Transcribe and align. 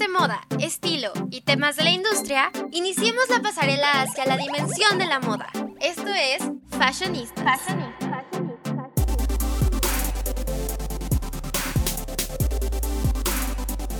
de 0.00 0.08
moda, 0.08 0.40
estilo 0.58 1.12
y 1.30 1.42
temas 1.42 1.76
de 1.76 1.84
la 1.84 1.90
industria, 1.90 2.50
iniciemos 2.70 3.28
la 3.28 3.42
pasarela 3.42 4.00
hacia 4.00 4.24
la 4.24 4.38
dimensión 4.38 4.98
de 4.98 5.04
la 5.04 5.20
moda. 5.20 5.50
Esto 5.78 6.08
es 6.08 6.42
Fashionistas. 6.70 7.60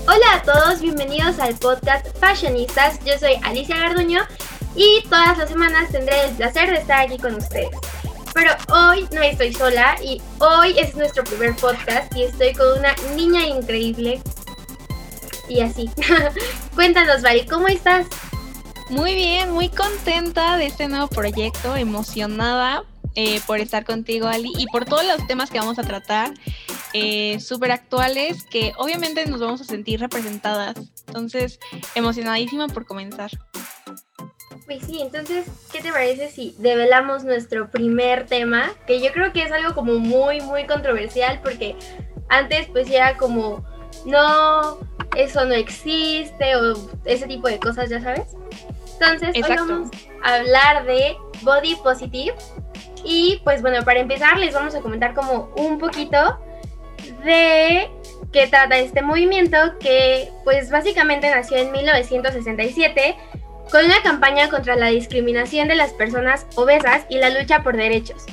Hola 0.06 0.34
a 0.36 0.42
todos, 0.42 0.80
bienvenidos 0.80 1.38
al 1.38 1.54
podcast 1.56 2.06
Fashionistas. 2.18 2.98
Yo 3.04 3.18
soy 3.18 3.34
Alicia 3.42 3.76
Garduño 3.76 4.22
y 4.74 5.02
todas 5.02 5.36
las 5.36 5.50
semanas 5.50 5.90
tendré 5.92 6.24
el 6.24 6.34
placer 6.34 6.70
de 6.70 6.78
estar 6.78 7.00
aquí 7.00 7.18
con 7.18 7.34
ustedes. 7.34 7.76
Pero 8.32 8.52
hoy 8.72 9.06
no 9.12 9.20
estoy 9.20 9.52
sola 9.52 9.96
y 10.02 10.22
hoy 10.38 10.78
es 10.78 10.94
nuestro 10.94 11.24
primer 11.24 11.54
podcast 11.56 12.16
y 12.16 12.22
estoy 12.22 12.54
con 12.54 12.78
una 12.78 12.94
niña 13.14 13.46
increíble. 13.46 14.22
Y 15.50 15.60
así. 15.60 15.90
Cuéntanos, 16.76 17.22
Vari, 17.22 17.44
¿cómo 17.44 17.66
estás? 17.66 18.06
Muy 18.88 19.16
bien, 19.16 19.50
muy 19.50 19.68
contenta 19.68 20.56
de 20.56 20.66
este 20.66 20.86
nuevo 20.86 21.08
proyecto, 21.08 21.74
emocionada 21.74 22.84
eh, 23.16 23.40
por 23.48 23.58
estar 23.58 23.84
contigo, 23.84 24.28
Ali, 24.28 24.52
y 24.56 24.66
por 24.66 24.84
todos 24.84 25.04
los 25.04 25.26
temas 25.26 25.50
que 25.50 25.58
vamos 25.58 25.80
a 25.80 25.82
tratar, 25.82 26.32
eh, 26.92 27.40
súper 27.40 27.72
actuales, 27.72 28.44
que 28.44 28.74
obviamente 28.76 29.26
nos 29.26 29.40
vamos 29.40 29.60
a 29.60 29.64
sentir 29.64 29.98
representadas. 29.98 30.76
Entonces, 31.08 31.58
emocionadísima 31.96 32.68
por 32.68 32.86
comenzar. 32.86 33.30
Pues 34.66 34.84
sí, 34.86 35.00
entonces, 35.02 35.46
¿qué 35.72 35.80
te 35.80 35.90
parece 35.90 36.30
si 36.30 36.54
develamos 36.58 37.24
nuestro 37.24 37.72
primer 37.72 38.26
tema? 38.26 38.70
Que 38.86 39.00
yo 39.00 39.12
creo 39.12 39.32
que 39.32 39.42
es 39.42 39.50
algo 39.50 39.74
como 39.74 39.94
muy, 39.98 40.40
muy 40.42 40.64
controversial 40.68 41.40
porque 41.42 41.74
antes 42.28 42.68
pues 42.68 42.88
era 42.88 43.16
como, 43.16 43.64
no, 44.06 44.78
eso 45.16 45.44
no 45.44 45.54
existe 45.54 46.56
o 46.56 46.74
ese 47.04 47.26
tipo 47.26 47.48
de 47.48 47.58
cosas, 47.58 47.90
ya 47.90 48.00
sabes. 48.00 48.36
Entonces, 49.00 49.34
hoy 49.34 49.56
vamos 49.56 49.90
a 50.22 50.34
hablar 50.34 50.84
de 50.84 51.16
body 51.42 51.76
positive 51.76 52.34
y 53.04 53.40
pues 53.44 53.62
bueno, 53.62 53.82
para 53.84 54.00
empezar 54.00 54.38
les 54.38 54.54
vamos 54.54 54.74
a 54.74 54.80
comentar 54.80 55.14
como 55.14 55.50
un 55.56 55.78
poquito 55.78 56.38
de 57.24 57.90
qué 58.32 58.46
trata 58.46 58.78
este 58.78 59.02
movimiento 59.02 59.56
que 59.78 60.30
pues 60.44 60.70
básicamente 60.70 61.30
nació 61.30 61.56
en 61.56 61.72
1967 61.72 63.16
con 63.70 63.84
una 63.84 64.02
campaña 64.02 64.50
contra 64.50 64.76
la 64.76 64.88
discriminación 64.88 65.68
de 65.68 65.76
las 65.76 65.92
personas 65.92 66.46
obesas 66.56 67.06
y 67.08 67.18
la 67.18 67.30
lucha 67.30 67.62
por 67.62 67.76
derechos. 67.76 68.26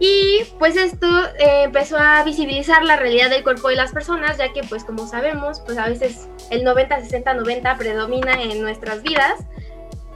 Y 0.00 0.44
pues 0.58 0.76
esto 0.76 1.06
eh, 1.38 1.64
empezó 1.64 1.98
a 1.98 2.24
visibilizar 2.24 2.82
la 2.82 2.96
realidad 2.96 3.30
del 3.30 3.44
cuerpo 3.44 3.68
de 3.68 3.76
las 3.76 3.92
personas, 3.92 4.38
ya 4.38 4.52
que 4.52 4.62
pues 4.62 4.82
como 4.82 5.06
sabemos, 5.06 5.60
pues 5.60 5.76
a 5.76 5.86
veces 5.86 6.26
el 6.50 6.64
90, 6.64 7.00
60, 7.00 7.34
90 7.34 7.76
predomina 7.76 8.42
en 8.42 8.62
nuestras 8.62 9.02
vidas. 9.02 9.44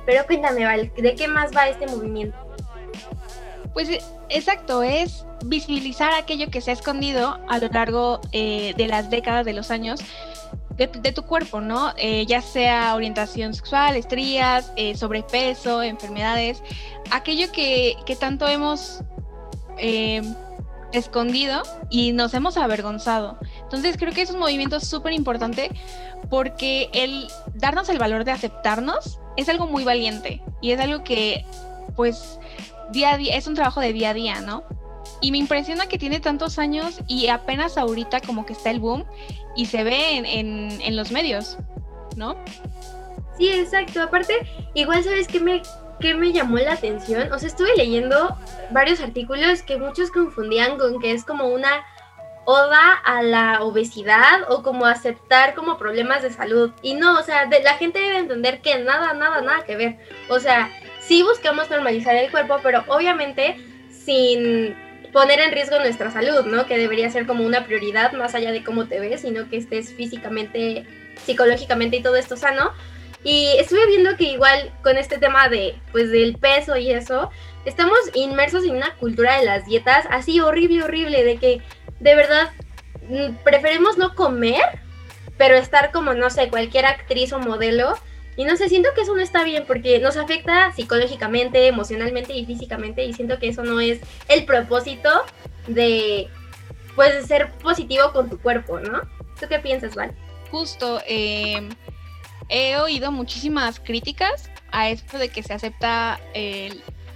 Pero 0.06 0.26
cuéntame, 0.26 0.64
Val, 0.64 0.90
¿de 0.96 1.14
qué 1.14 1.28
más 1.28 1.54
va 1.54 1.68
este 1.68 1.86
movimiento? 1.86 2.36
Pues 3.74 3.88
eh, 3.88 4.00
exacto, 4.28 4.82
es 4.82 5.26
visibilizar 5.44 6.14
aquello 6.14 6.48
que 6.50 6.60
se 6.60 6.70
ha 6.70 6.74
escondido 6.74 7.38
a 7.48 7.58
lo 7.58 7.68
largo 7.68 8.20
eh, 8.32 8.72
de 8.76 8.86
las 8.86 9.10
décadas, 9.10 9.44
de 9.44 9.52
los 9.52 9.70
años, 9.70 10.00
de, 10.76 10.86
tu 11.12 11.22
cuerpo, 11.22 11.60
¿no? 11.60 11.92
Eh, 11.96 12.26
ya 12.26 12.40
sea 12.40 12.94
orientación 12.96 13.54
sexual, 13.54 13.94
estrías, 13.96 14.72
sobrepeso, 14.96 15.82
enfermedades, 15.82 16.62
aquello 17.12 17.52
que, 17.52 17.96
tanto 18.18 18.48
hemos 18.48 19.02
eh, 19.78 20.22
escondido 20.92 21.62
y 21.90 22.12
nos 22.12 22.34
hemos 22.34 22.56
avergonzado. 22.56 23.38
Entonces 23.62 23.96
creo 23.96 24.12
que 24.12 24.22
es 24.22 24.30
un 24.30 24.38
movimiento 24.38 24.80
súper 24.80 25.12
importante 25.12 25.70
porque 26.30 26.88
el 26.92 27.28
darnos 27.54 27.88
el 27.88 27.98
valor 27.98 28.24
de 28.24 28.32
aceptarnos 28.32 29.18
es 29.36 29.48
algo 29.48 29.66
muy 29.66 29.84
valiente 29.84 30.40
y 30.60 30.70
es 30.72 30.80
algo 30.80 31.04
que 31.04 31.44
pues 31.96 32.38
día 32.92 33.14
a 33.14 33.18
día 33.18 33.36
es 33.36 33.46
un 33.46 33.54
trabajo 33.54 33.80
de 33.80 33.92
día 33.92 34.10
a 34.10 34.14
día, 34.14 34.40
¿no? 34.40 34.64
Y 35.20 35.32
me 35.32 35.38
impresiona 35.38 35.86
que 35.86 35.98
tiene 35.98 36.20
tantos 36.20 36.58
años 36.58 37.00
y 37.06 37.28
apenas 37.28 37.76
ahorita 37.78 38.20
como 38.20 38.46
que 38.46 38.52
está 38.52 38.70
el 38.70 38.80
boom 38.80 39.04
y 39.56 39.66
se 39.66 39.84
ve 39.84 40.16
en, 40.16 40.96
los 40.96 41.10
medios, 41.10 41.58
¿no? 42.16 42.36
Sí, 43.38 43.48
exacto. 43.48 44.02
Aparte, 44.02 44.34
igual 44.74 45.02
sabes 45.02 45.26
que 45.26 45.40
me, 45.40 45.62
que 46.00 46.14
me 46.14 46.32
llamó 46.32 46.58
la 46.58 46.74
atención. 46.74 47.32
O 47.32 47.38
sea, 47.38 47.48
estuve 47.48 47.74
leyendo 47.76 48.36
varios 48.70 49.00
artículos 49.00 49.62
que 49.62 49.76
muchos 49.76 50.10
confundían 50.10 50.78
con 50.78 51.00
que 51.00 51.12
es 51.12 51.24
como 51.24 51.48
una 51.48 51.84
oda 52.46 52.92
a 53.04 53.22
la 53.22 53.62
obesidad 53.62 54.42
o 54.48 54.62
como 54.62 54.86
aceptar 54.86 55.54
como 55.54 55.78
problemas 55.78 56.22
de 56.22 56.30
salud. 56.30 56.72
Y 56.82 56.94
no, 56.94 57.18
o 57.18 57.22
sea, 57.22 57.48
la 57.48 57.74
gente 57.74 58.00
debe 58.00 58.18
entender 58.18 58.60
que 58.60 58.78
nada, 58.78 59.14
nada, 59.14 59.40
nada 59.40 59.64
que 59.64 59.76
ver. 59.76 59.96
O 60.28 60.38
sea, 60.38 60.70
sí 61.00 61.22
buscamos 61.22 61.70
normalizar 61.70 62.14
el 62.16 62.30
cuerpo, 62.30 62.58
pero 62.62 62.84
obviamente 62.88 63.56
sin 63.90 64.76
poner 65.12 65.40
en 65.40 65.52
riesgo 65.52 65.78
nuestra 65.78 66.10
salud, 66.10 66.44
¿no? 66.44 66.66
Que 66.66 66.76
debería 66.76 67.08
ser 67.08 67.26
como 67.26 67.44
una 67.44 67.64
prioridad 67.64 68.12
más 68.12 68.34
allá 68.34 68.52
de 68.52 68.64
cómo 68.64 68.86
te 68.86 69.00
ves, 69.00 69.22
sino 69.22 69.48
que 69.48 69.56
estés 69.56 69.94
físicamente, 69.94 70.84
psicológicamente 71.24 71.96
y 71.96 72.02
todo 72.02 72.16
esto 72.16 72.36
sano. 72.36 72.72
Y 73.24 73.56
estuve 73.58 73.86
viendo 73.86 74.16
que 74.16 74.24
igual 74.24 74.70
con 74.82 74.98
este 74.98 75.18
tema 75.18 75.48
de, 75.48 75.74
pues, 75.92 76.10
del 76.10 76.36
peso 76.36 76.76
y 76.76 76.92
eso, 76.92 77.30
estamos 77.64 77.98
inmersos 78.12 78.64
en 78.64 78.76
una 78.76 78.94
cultura 78.96 79.38
de 79.38 79.46
las 79.46 79.64
dietas 79.64 80.06
así 80.10 80.40
horrible, 80.40 80.84
horrible, 80.84 81.24
de 81.24 81.38
que 81.38 81.62
de 82.00 82.14
verdad 82.14 82.50
mm, 83.08 83.36
preferimos 83.42 83.96
no 83.96 84.14
comer, 84.14 84.62
pero 85.38 85.56
estar 85.56 85.90
como, 85.90 86.12
no 86.12 86.28
sé, 86.28 86.48
cualquier 86.50 86.84
actriz 86.84 87.32
o 87.32 87.38
modelo 87.38 87.96
y 88.36 88.44
no 88.44 88.56
sé, 88.56 88.68
siento 88.68 88.90
que 88.94 89.02
eso 89.02 89.14
no 89.14 89.22
está 89.22 89.44
bien 89.44 89.64
porque 89.66 89.98
nos 90.00 90.16
afecta 90.16 90.72
psicológicamente, 90.72 91.66
emocionalmente 91.66 92.34
y 92.34 92.44
físicamente 92.44 93.04
y 93.04 93.12
siento 93.12 93.38
que 93.38 93.48
eso 93.48 93.62
no 93.62 93.80
es 93.80 94.00
el 94.28 94.44
propósito 94.44 95.08
de, 95.66 96.28
pues, 96.94 97.26
ser 97.26 97.52
positivo 97.52 98.12
con 98.12 98.28
tu 98.28 98.38
cuerpo, 98.38 98.80
¿no? 98.80 99.02
¿Tú 99.40 99.46
qué 99.48 99.60
piensas, 99.60 99.94
Val? 99.94 100.12
Justo, 100.50 101.00
eh, 101.06 101.68
he 102.48 102.76
oído 102.76 103.12
muchísimas 103.12 103.80
críticas 103.80 104.50
a 104.70 104.88
esto 104.88 105.18
de 105.18 105.28
que 105.28 105.42
se 105.42 105.52
acepta 105.54 106.20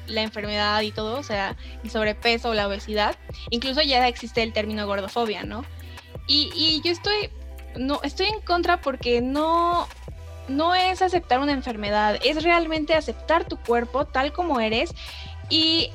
la 0.06 0.22
enfermedad 0.22 0.80
y 0.82 0.92
todo, 0.92 1.18
o 1.18 1.22
sea, 1.22 1.56
el 1.84 1.90
sobrepeso 1.90 2.54
la 2.54 2.66
obesidad. 2.66 3.16
Incluso 3.50 3.82
ya 3.82 4.06
existe 4.08 4.42
el 4.42 4.52
término 4.52 4.86
gordofobia, 4.86 5.42
¿no? 5.44 5.64
Y, 6.26 6.50
y 6.54 6.80
yo 6.84 6.92
estoy, 6.92 7.30
no, 7.76 8.00
estoy 8.02 8.26
en 8.26 8.40
contra 8.40 8.80
porque 8.80 9.20
no, 9.20 9.86
no 10.48 10.74
es 10.74 11.02
aceptar 11.02 11.40
una 11.40 11.52
enfermedad, 11.52 12.18
es 12.24 12.42
realmente 12.42 12.94
aceptar 12.94 13.44
tu 13.46 13.56
cuerpo 13.58 14.06
tal 14.06 14.32
como 14.32 14.60
eres. 14.60 14.94
Y 15.50 15.90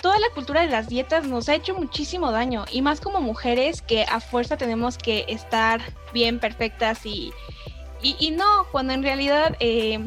toda 0.00 0.20
la 0.20 0.28
cultura 0.34 0.60
de 0.60 0.68
las 0.68 0.88
dietas 0.88 1.26
nos 1.26 1.48
ha 1.48 1.56
hecho 1.56 1.74
muchísimo 1.74 2.30
daño, 2.30 2.64
y 2.70 2.80
más 2.80 3.00
como 3.00 3.20
mujeres 3.20 3.82
que 3.82 4.04
a 4.04 4.20
fuerza 4.20 4.56
tenemos 4.56 4.96
que 4.98 5.24
estar 5.26 5.80
bien, 6.12 6.38
perfectas 6.38 7.04
y, 7.04 7.32
y, 8.02 8.30
no, 8.30 8.66
cuando 8.70 8.92
en 8.92 9.02
realidad 9.02 9.56
eh, 9.60 9.98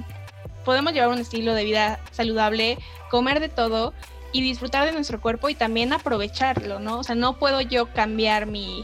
podemos 0.63 0.93
llevar 0.93 1.09
un 1.09 1.19
estilo 1.19 1.53
de 1.53 1.65
vida 1.65 1.99
saludable, 2.11 2.77
comer 3.09 3.39
de 3.39 3.49
todo 3.49 3.93
y 4.31 4.41
disfrutar 4.41 4.85
de 4.85 4.93
nuestro 4.93 5.19
cuerpo 5.19 5.49
y 5.49 5.55
también 5.55 5.91
aprovecharlo, 5.93 6.79
¿no? 6.79 6.99
O 6.99 7.03
sea, 7.03 7.15
no 7.15 7.37
puedo 7.37 7.59
yo 7.61 7.87
cambiar 7.87 8.45
mi, 8.45 8.83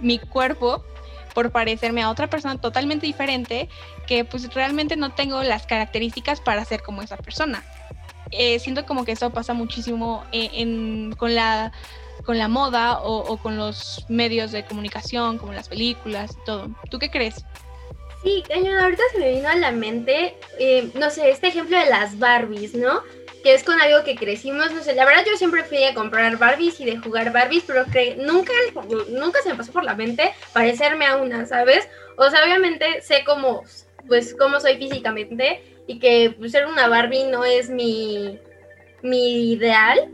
mi 0.00 0.18
cuerpo 0.18 0.84
por 1.34 1.52
parecerme 1.52 2.02
a 2.02 2.10
otra 2.10 2.28
persona 2.28 2.60
totalmente 2.60 3.06
diferente 3.06 3.68
que 4.06 4.24
pues 4.24 4.52
realmente 4.54 4.96
no 4.96 5.10
tengo 5.10 5.42
las 5.42 5.66
características 5.66 6.40
para 6.40 6.64
ser 6.64 6.82
como 6.82 7.02
esa 7.02 7.16
persona. 7.16 7.62
Eh, 8.30 8.58
siento 8.58 8.84
como 8.84 9.04
que 9.04 9.12
eso 9.12 9.30
pasa 9.30 9.54
muchísimo 9.54 10.24
eh, 10.32 11.10
con, 11.16 11.34
la, 11.34 11.72
con 12.24 12.38
la 12.38 12.48
moda 12.48 13.00
o, 13.02 13.36
con 13.38 13.56
los 13.56 14.04
medios 14.08 14.52
de 14.52 14.64
comunicación, 14.64 15.38
como 15.38 15.52
las 15.52 15.68
películas 15.68 16.36
todo. 16.44 16.70
¿Tú 16.90 16.98
qué 16.98 17.10
crees? 17.10 17.44
Sí, 18.22 18.42
ahorita 18.52 19.02
se 19.12 19.18
me 19.18 19.30
vino 19.30 19.48
a 19.48 19.54
la 19.54 19.70
mente, 19.70 20.36
eh, 20.58 20.90
no 20.94 21.08
sé, 21.10 21.30
este 21.30 21.48
ejemplo 21.48 21.78
de 21.78 21.86
las 21.86 22.18
Barbies, 22.18 22.74
¿no? 22.74 23.02
que 23.42 23.54
es 23.54 23.62
con 23.62 23.80
algo 23.80 24.04
que 24.04 24.16
crecimos, 24.16 24.72
no 24.72 24.82
sé, 24.82 24.94
la 24.94 25.04
verdad 25.04 25.24
yo 25.26 25.36
siempre 25.36 25.64
fui 25.64 25.84
a 25.84 25.94
comprar 25.94 26.38
Barbies 26.38 26.80
y 26.80 26.84
de 26.84 26.98
jugar 26.98 27.32
Barbies, 27.32 27.64
pero 27.66 27.84
que 27.86 28.16
nunca, 28.16 28.52
nunca 29.10 29.40
se 29.42 29.50
me 29.50 29.54
pasó 29.54 29.72
por 29.72 29.84
la 29.84 29.94
mente 29.94 30.32
parecerme 30.52 31.06
a 31.06 31.16
una, 31.16 31.46
¿sabes? 31.46 31.88
O 32.16 32.28
sea, 32.30 32.44
obviamente 32.44 33.00
sé 33.02 33.22
cómo, 33.24 33.62
pues, 34.06 34.34
cómo 34.38 34.60
soy 34.60 34.76
físicamente 34.76 35.62
y 35.86 35.98
que 35.98 36.34
pues, 36.36 36.52
ser 36.52 36.66
una 36.66 36.88
Barbie 36.88 37.24
no 37.24 37.44
es 37.44 37.70
mi, 37.70 38.38
mi 39.02 39.52
ideal. 39.52 40.10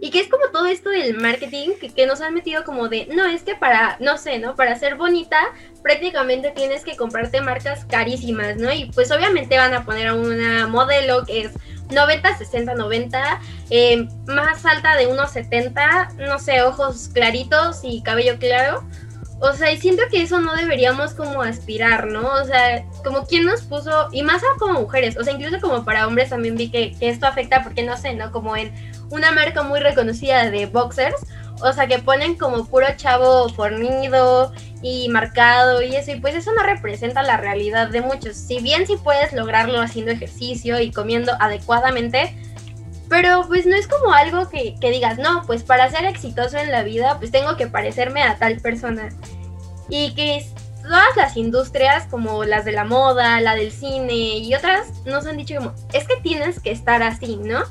Y 0.00 0.10
que 0.10 0.20
es 0.20 0.28
como 0.28 0.48
todo 0.52 0.66
esto 0.66 0.90
del 0.90 1.16
marketing 1.16 1.70
que, 1.94 2.06
nos 2.06 2.20
han 2.20 2.34
metido 2.34 2.64
como 2.64 2.88
de, 2.88 3.06
no, 3.06 3.24
es 3.26 3.42
que 3.42 3.54
para, 3.54 3.96
no 4.00 4.18
sé, 4.18 4.38
¿no? 4.38 4.54
Para 4.54 4.78
ser 4.78 4.96
bonita 4.96 5.38
prácticamente 5.82 6.50
tienes 6.50 6.84
que 6.84 6.96
comprarte 6.96 7.40
marcas 7.40 7.84
carísimas, 7.84 8.56
¿no? 8.56 8.72
Y 8.72 8.86
pues 8.86 9.10
obviamente 9.10 9.56
van 9.56 9.74
a 9.74 9.84
poner 9.84 10.08
a 10.08 10.14
una 10.14 10.66
modelo 10.66 11.24
que 11.24 11.42
es 11.42 11.52
90, 11.90 12.38
60, 12.38 12.74
90, 12.74 13.40
más 14.26 14.64
alta 14.66 14.96
de 14.96 15.06
unos 15.06 15.30
70, 15.32 16.14
no 16.18 16.38
sé, 16.38 16.62
ojos 16.62 17.10
claritos 17.12 17.80
y 17.82 18.02
cabello 18.02 18.38
claro. 18.38 18.84
O 19.40 19.52
sea, 19.52 19.72
y 19.72 19.78
siento 19.78 20.02
que 20.10 20.22
eso 20.22 20.40
no 20.40 20.54
deberíamos 20.54 21.14
como 21.14 21.42
aspirar, 21.42 22.06
¿no? 22.06 22.26
O 22.34 22.44
sea, 22.44 22.84
como 23.04 23.26
quien 23.26 23.44
nos 23.44 23.62
puso, 23.62 24.08
y 24.12 24.22
más 24.22 24.42
como 24.58 24.80
mujeres, 24.80 25.16
o 25.16 25.24
sea, 25.24 25.34
incluso 25.34 25.60
como 25.60 25.84
para 25.84 26.06
hombres 26.06 26.30
también 26.30 26.56
vi 26.56 26.70
que, 26.70 26.94
que 26.98 27.08
esto 27.08 27.26
afecta, 27.26 27.62
porque 27.62 27.82
no 27.82 27.96
sé, 27.96 28.14
¿no? 28.14 28.32
Como 28.32 28.56
en 28.56 28.72
una 29.10 29.32
marca 29.32 29.62
muy 29.62 29.80
reconocida 29.80 30.50
de 30.50 30.66
boxers, 30.66 31.16
o 31.60 31.72
sea, 31.72 31.86
que 31.86 31.98
ponen 31.98 32.36
como 32.36 32.66
puro 32.66 32.86
chavo 32.96 33.48
fornido 33.48 34.52
y 34.82 35.08
marcado 35.08 35.82
y 35.82 35.94
eso, 35.96 36.12
y 36.12 36.20
pues 36.20 36.34
eso 36.34 36.52
no 36.52 36.62
representa 36.62 37.22
la 37.22 37.36
realidad 37.36 37.88
de 37.88 38.00
muchos. 38.00 38.36
Si 38.36 38.60
bien 38.60 38.86
sí 38.86 38.96
puedes 39.02 39.32
lograrlo 39.32 39.80
haciendo 39.80 40.12
ejercicio 40.12 40.80
y 40.80 40.90
comiendo 40.90 41.32
adecuadamente, 41.40 42.36
pero 43.08 43.44
pues 43.46 43.66
no 43.66 43.76
es 43.76 43.86
como 43.86 44.12
algo 44.12 44.48
que, 44.48 44.76
que, 44.80 44.90
digas, 44.90 45.18
no, 45.18 45.42
pues 45.46 45.62
para 45.62 45.90
ser 45.90 46.04
exitoso 46.04 46.58
en 46.58 46.72
la 46.72 46.82
vida, 46.82 47.18
pues 47.18 47.30
tengo 47.30 47.56
que 47.56 47.66
parecerme 47.66 48.22
a 48.22 48.36
tal 48.36 48.60
persona. 48.60 49.10
Y 49.88 50.14
que 50.14 50.46
todas 50.82 51.16
las 51.16 51.36
industrias, 51.36 52.06
como 52.10 52.44
las 52.44 52.64
de 52.64 52.72
la 52.72 52.84
moda, 52.84 53.40
la 53.40 53.54
del 53.54 53.72
cine 53.72 54.38
y 54.38 54.54
otras, 54.54 55.04
nos 55.04 55.26
han 55.26 55.36
dicho 55.36 55.56
como, 55.56 55.74
es 55.92 56.06
que 56.06 56.16
tienes 56.22 56.60
que 56.60 56.70
estar 56.70 57.02
así, 57.02 57.36
¿no? 57.36 57.62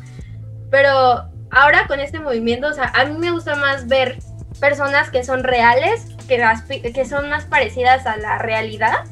Pero 0.69 1.30
ahora 1.51 1.88
con 1.88 2.00
este 2.00 2.19
movimiento, 2.19 2.68
o 2.68 2.74
sea, 2.74 2.91
a 2.95 3.06
mí 3.06 3.18
me 3.18 3.31
gusta 3.31 3.56
más 3.56 3.88
ver 3.88 4.19
personas 4.59 5.09
que 5.09 5.24
son 5.24 5.44
reales, 5.44 6.07
que, 6.27 6.91
que 6.94 7.06
son 7.06 7.29
más 7.29 7.45
parecidas 7.45 8.06
a 8.06 8.18
la 8.18 8.38
realidad, 8.38 9.06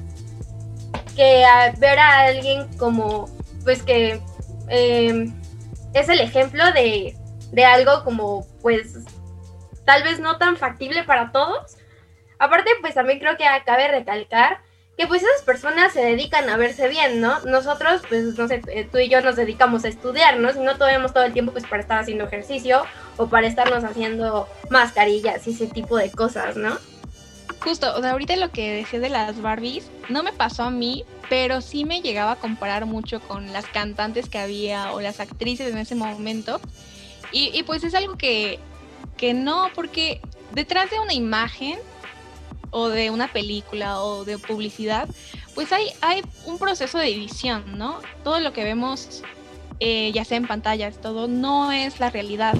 que 1.15 1.43
ver 1.79 1.99
a 1.99 2.21
alguien 2.21 2.67
como, 2.77 3.25
pues 3.63 3.81
que... 3.81 4.21
Eh, 4.69 5.31
es 5.93 6.09
el 6.09 6.19
ejemplo 6.19 6.63
de, 6.73 7.15
algo 7.65 8.03
como, 8.03 8.45
pues, 8.61 8.99
tal 9.85 10.03
vez 10.03 10.19
no 10.19 10.37
tan 10.37 10.57
factible 10.57 11.03
para 11.03 11.31
todos. 11.31 11.77
Aparte, 12.39 12.71
pues 12.81 12.95
también 12.95 13.19
creo 13.19 13.37
que 13.37 13.45
cabe 13.65 13.87
recalcar 13.87 14.59
que 14.97 15.07
pues 15.07 15.23
esas 15.23 15.41
personas 15.43 15.93
se 15.93 16.01
dedican 16.01 16.49
a 16.49 16.57
verse 16.57 16.87
bien, 16.87 17.21
¿no? 17.21 17.39
Nosotros, 17.41 18.01
pues, 18.09 18.37
no 18.37 18.47
sé, 18.47 18.61
tú 18.91 18.97
y 18.97 19.09
yo 19.09 19.21
nos 19.21 19.35
dedicamos 19.35 19.83
a 19.85 19.87
estudiar, 19.87 20.37
¿no? 20.37 20.51
Si 20.51 20.59
no 20.59 20.77
tenemos 20.77 21.13
todo 21.13 21.23
el 21.23 21.33
tiempo, 21.33 21.51
pues, 21.51 21.65
para 21.65 21.81
estar 21.81 21.99
haciendo 21.99 22.25
ejercicio 22.25 22.83
o 23.17 23.27
para 23.27 23.47
estarnos 23.47 23.83
haciendo 23.83 24.47
mascarillas 24.69 25.47
y 25.47 25.51
ese 25.51 25.67
tipo 25.67 25.97
de 25.97 26.11
cosas, 26.11 26.57
¿no? 26.57 26.77
Justo, 27.63 27.93
o 27.95 28.01
sea, 28.01 28.11
ahorita 28.11 28.35
lo 28.37 28.49
que 28.51 28.71
decía 28.71 28.99
de 28.99 29.09
las 29.09 29.39
Barbies, 29.39 29.89
no 30.09 30.23
me 30.23 30.33
pasó 30.33 30.63
a 30.63 30.71
mí, 30.71 31.05
pero 31.29 31.61
sí 31.61 31.85
me 31.85 32.01
llegaba 32.01 32.31
a 32.31 32.35
comparar 32.37 32.87
mucho 32.87 33.19
con 33.19 33.53
las 33.53 33.67
cantantes 33.67 34.29
que 34.29 34.39
había 34.39 34.91
o 34.93 35.01
las 35.01 35.19
actrices 35.19 35.71
en 35.71 35.77
ese 35.77 35.93
momento. 35.93 36.59
Y, 37.31 37.63
pues 37.63 37.83
es 37.83 37.93
algo 37.93 38.17
que, 38.17 38.59
que 39.15 39.33
no, 39.33 39.69
porque 39.73 40.19
detrás 40.53 40.89
de 40.89 40.99
una 40.99 41.13
imagen 41.13 41.79
o 42.71 42.89
de 42.89 43.09
una 43.09 43.31
película 43.31 44.01
o 44.01 44.25
de 44.25 44.37
publicidad, 44.37 45.07
pues 45.55 45.71
hay, 45.71 45.85
hay 46.01 46.23
un 46.45 46.57
proceso 46.57 46.97
de 46.97 47.07
edición, 47.07 47.77
¿no? 47.77 47.99
Todo 48.23 48.39
lo 48.39 48.53
que 48.53 48.63
vemos, 48.63 49.23
eh, 49.79 50.11
ya 50.13 50.25
sea 50.25 50.37
en 50.37 50.47
pantallas, 50.47 50.99
todo, 50.99 51.27
no 51.27 51.71
es 51.71 51.99
la 51.99 52.09
realidad. 52.09 52.55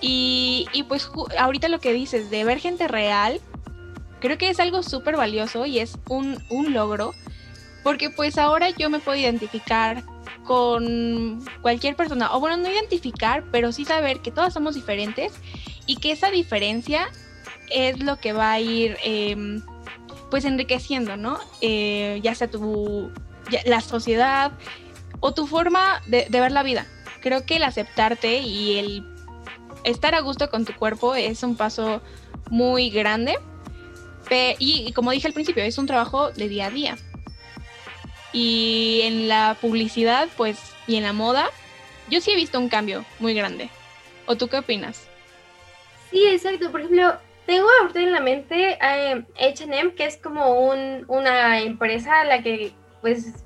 Y, 0.00 0.66
y 0.72 0.82
pues 0.84 1.08
ahorita 1.38 1.68
lo 1.68 1.78
que 1.78 1.92
dices 1.92 2.30
de 2.30 2.44
ver 2.44 2.58
gente 2.58 2.88
real, 2.88 3.40
creo 4.24 4.38
que 4.38 4.48
es 4.48 4.58
algo 4.58 4.82
súper 4.82 5.18
valioso 5.18 5.66
y 5.66 5.80
es 5.80 5.98
un, 6.08 6.38
logro, 6.72 7.14
porque 7.82 8.08
pues 8.08 8.38
ahora 8.38 8.70
yo 8.70 8.88
me 8.88 8.98
puedo 8.98 9.18
identificar 9.18 10.02
con 10.44 11.44
cualquier 11.60 11.94
persona, 11.94 12.34
o 12.34 12.40
bueno, 12.40 12.56
no 12.56 12.70
identificar, 12.70 13.44
pero 13.52 13.70
sí 13.70 13.84
saber 13.84 14.20
que 14.20 14.30
todas 14.30 14.54
somos 14.54 14.76
diferentes 14.76 15.34
y 15.84 15.96
que 15.96 16.10
esa 16.10 16.30
diferencia 16.30 17.10
es 17.68 18.02
lo 18.02 18.16
que 18.16 18.32
va 18.32 18.52
a 18.52 18.60
ir 18.60 18.96
em, 19.04 19.62
pues 20.30 20.46
enriqueciendo, 20.46 21.18
¿no? 21.18 21.38
Eh, 21.60 22.20
ya 22.22 22.34
sea 22.34 22.50
tu, 22.50 23.10
la 23.66 23.82
sociedad 23.82 24.52
o 25.20 25.34
tu 25.34 25.46
forma 25.46 26.00
de 26.06 26.28
ver 26.30 26.50
la 26.50 26.62
vida. 26.62 26.86
Creo 27.20 27.44
que 27.44 27.56
el 27.56 27.62
aceptarte 27.62 28.38
y 28.38 28.78
el 28.78 29.06
estar 29.84 30.14
a 30.14 30.20
gusto 30.20 30.48
con 30.48 30.64
tu 30.64 30.72
cuerpo 30.72 31.14
es 31.14 31.42
un 31.42 31.58
paso 31.58 32.00
muy 32.48 32.88
grande 32.88 33.36
y, 34.30 34.92
como 34.92 35.10
dije 35.10 35.26
al 35.26 35.34
principio, 35.34 35.62
es 35.64 35.78
un 35.78 35.86
trabajo 35.86 36.30
de 36.30 36.48
día 36.48 36.66
a 36.66 36.70
día. 36.70 36.96
Y 38.32 39.02
en 39.04 39.28
la 39.28 39.56
publicidad, 39.60 40.28
pues, 40.36 40.58
y 40.86 40.96
en 40.96 41.04
la 41.04 41.12
moda, 41.12 41.50
yo 42.10 42.20
sí 42.20 42.32
he 42.32 42.36
visto 42.36 42.58
un 42.58 42.68
cambio 42.68 43.04
muy 43.18 43.34
grande. 43.34 43.70
¿O 44.26 44.36
tú 44.36 44.48
qué 44.48 44.58
opinas? 44.58 45.08
Sí, 46.10 46.24
exacto. 46.26 46.70
Por 46.70 46.80
ejemplo, 46.80 47.16
tengo 47.46 47.68
ahorita 47.80 48.00
en 48.00 48.12
la 48.12 48.20
mente 48.20 48.78
HM, 48.80 49.94
que 49.94 50.04
es 50.06 50.16
como 50.16 50.68
un, 50.68 51.04
una 51.08 51.60
empresa 51.60 52.20
a 52.20 52.24
la 52.24 52.42
que, 52.42 52.72
pues, 53.00 53.44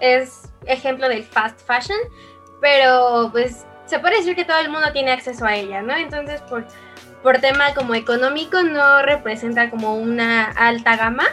es 0.00 0.50
ejemplo 0.66 1.08
del 1.08 1.22
fast 1.22 1.60
fashion, 1.66 1.98
pero 2.60 3.28
pues 3.32 3.64
se 3.86 3.98
puede 3.98 4.16
decir 4.16 4.34
que 4.34 4.44
todo 4.44 4.58
el 4.58 4.70
mundo 4.70 4.92
tiene 4.92 5.12
acceso 5.12 5.44
a 5.44 5.56
ella, 5.56 5.82
¿no? 5.82 5.94
Entonces, 5.94 6.40
por 6.42 6.66
por 7.22 7.38
tema 7.38 7.74
como 7.74 7.94
económico 7.94 8.62
no 8.62 9.02
representa 9.02 9.70
como 9.70 9.96
una 9.96 10.44
alta 10.44 10.96
gama. 10.96 11.24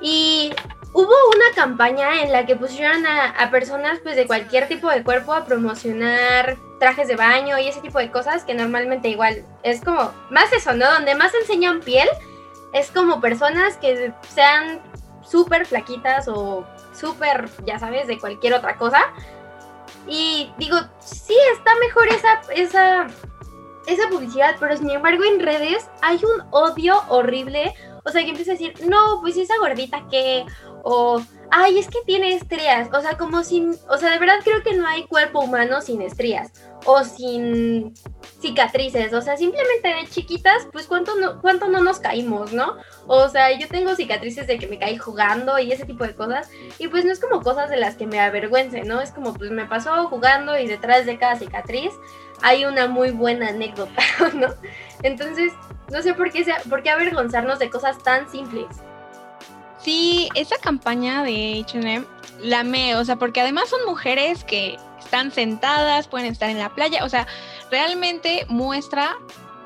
Y 0.00 0.52
hubo 0.92 1.14
una 1.34 1.54
campaña 1.54 2.22
en 2.22 2.32
la 2.32 2.46
que 2.46 2.56
pusieron 2.56 3.06
a, 3.06 3.50
personas 3.50 3.98
pues 4.02 4.16
de 4.16 4.26
cualquier 4.26 4.68
tipo 4.68 4.88
de 4.88 5.02
cuerpo 5.04 5.32
a 5.32 5.44
promocionar 5.44 6.56
trajes 6.78 7.08
de 7.08 7.16
baño 7.16 7.58
y 7.58 7.68
ese 7.68 7.80
tipo 7.80 7.98
de 7.98 8.10
cosas 8.10 8.44
que 8.44 8.54
normalmente 8.54 9.08
igual 9.08 9.44
es 9.62 9.84
como 9.84 10.12
más 10.30 10.52
eso, 10.52 10.72
¿no? 10.72 10.90
Donde 10.90 11.14
más 11.14 11.34
enseñan 11.34 11.80
piel 11.80 12.08
es 12.72 12.90
como 12.90 13.20
personas 13.20 13.76
que 13.76 14.12
sean 14.34 14.80
súper 15.22 15.66
flaquitas 15.66 16.28
o 16.28 16.66
súper, 16.92 17.48
ya 17.66 17.78
sabes, 17.78 18.06
de 18.06 18.18
cualquier 18.18 18.54
otra 18.54 18.76
cosa. 18.76 19.00
Y 20.06 20.52
digo, 20.56 20.78
sí, 21.00 21.36
está 21.52 21.72
mejor 21.76 22.08
esa, 22.08 22.40
esa 22.54 23.06
esa 23.86 24.08
publicidad, 24.08 24.56
pero 24.60 24.76
sin 24.76 24.90
embargo 24.90 25.24
en 25.24 25.40
redes 25.40 25.88
hay 26.02 26.16
un 26.16 26.42
odio 26.50 27.02
horrible. 27.08 27.74
O 28.04 28.10
sea, 28.10 28.22
que 28.22 28.30
empieza 28.30 28.52
a 28.52 28.54
decir, 28.54 28.72
no, 28.88 29.20
pues 29.20 29.36
esa 29.36 29.58
gordita 29.58 30.06
que, 30.10 30.46
o, 30.84 31.20
ay, 31.50 31.78
es 31.78 31.88
que 31.88 31.98
tiene 32.06 32.34
estrías. 32.34 32.88
O 32.94 33.00
sea, 33.02 33.18
como 33.18 33.44
sin, 33.44 33.76
o 33.88 33.98
sea, 33.98 34.10
de 34.10 34.18
verdad 34.18 34.38
creo 34.42 34.62
que 34.62 34.74
no 34.74 34.86
hay 34.86 35.04
cuerpo 35.04 35.40
humano 35.40 35.82
sin 35.82 36.00
estrías 36.00 36.50
o 36.86 37.04
sin 37.04 37.92
cicatrices. 38.40 39.12
O 39.12 39.20
sea, 39.20 39.36
simplemente 39.36 39.88
de 39.88 40.06
chiquitas, 40.08 40.66
pues 40.72 40.86
cuánto 40.86 41.14
no, 41.16 41.40
cuánto 41.42 41.68
no 41.68 41.82
nos 41.82 41.98
caímos, 41.98 42.54
¿no? 42.54 42.76
O 43.06 43.28
sea, 43.28 43.52
yo 43.58 43.68
tengo 43.68 43.94
cicatrices 43.94 44.46
de 44.46 44.58
que 44.58 44.66
me 44.66 44.78
caí 44.78 44.96
jugando 44.96 45.58
y 45.58 45.72
ese 45.72 45.84
tipo 45.84 46.04
de 46.04 46.14
cosas. 46.14 46.48
Y 46.78 46.88
pues 46.88 47.04
no 47.04 47.12
es 47.12 47.20
como 47.20 47.42
cosas 47.42 47.68
de 47.68 47.76
las 47.76 47.96
que 47.96 48.06
me 48.06 48.18
avergüence, 48.18 48.82
¿no? 48.84 49.02
Es 49.02 49.12
como, 49.12 49.34
pues 49.34 49.50
me 49.50 49.66
pasó 49.66 50.08
jugando 50.08 50.58
y 50.58 50.66
detrás 50.66 51.04
de 51.04 51.18
cada 51.18 51.36
cicatriz 51.36 51.92
hay 52.42 52.64
una 52.64 52.86
muy 52.86 53.10
buena 53.10 53.48
anécdota, 53.48 54.02
¿no? 54.34 54.48
Entonces, 55.02 55.52
no 55.90 56.02
sé 56.02 56.14
por 56.14 56.30
qué, 56.30 56.44
sea, 56.44 56.60
por 56.68 56.82
qué 56.82 56.90
avergonzarnos 56.90 57.58
de 57.58 57.70
cosas 57.70 57.98
tan 58.02 58.30
simples. 58.30 58.66
Sí, 59.78 60.28
esa 60.34 60.56
campaña 60.58 61.22
de 61.22 61.64
HM 61.66 62.04
la 62.42 62.64
me, 62.64 62.96
o 62.96 63.04
sea, 63.04 63.16
porque 63.16 63.40
además 63.40 63.68
son 63.68 63.84
mujeres 63.86 64.44
que 64.44 64.78
están 64.98 65.30
sentadas, 65.32 66.06
pueden 66.08 66.30
estar 66.30 66.50
en 66.50 66.58
la 66.58 66.74
playa, 66.74 67.04
o 67.04 67.08
sea, 67.08 67.26
realmente 67.70 68.46
muestra 68.48 69.16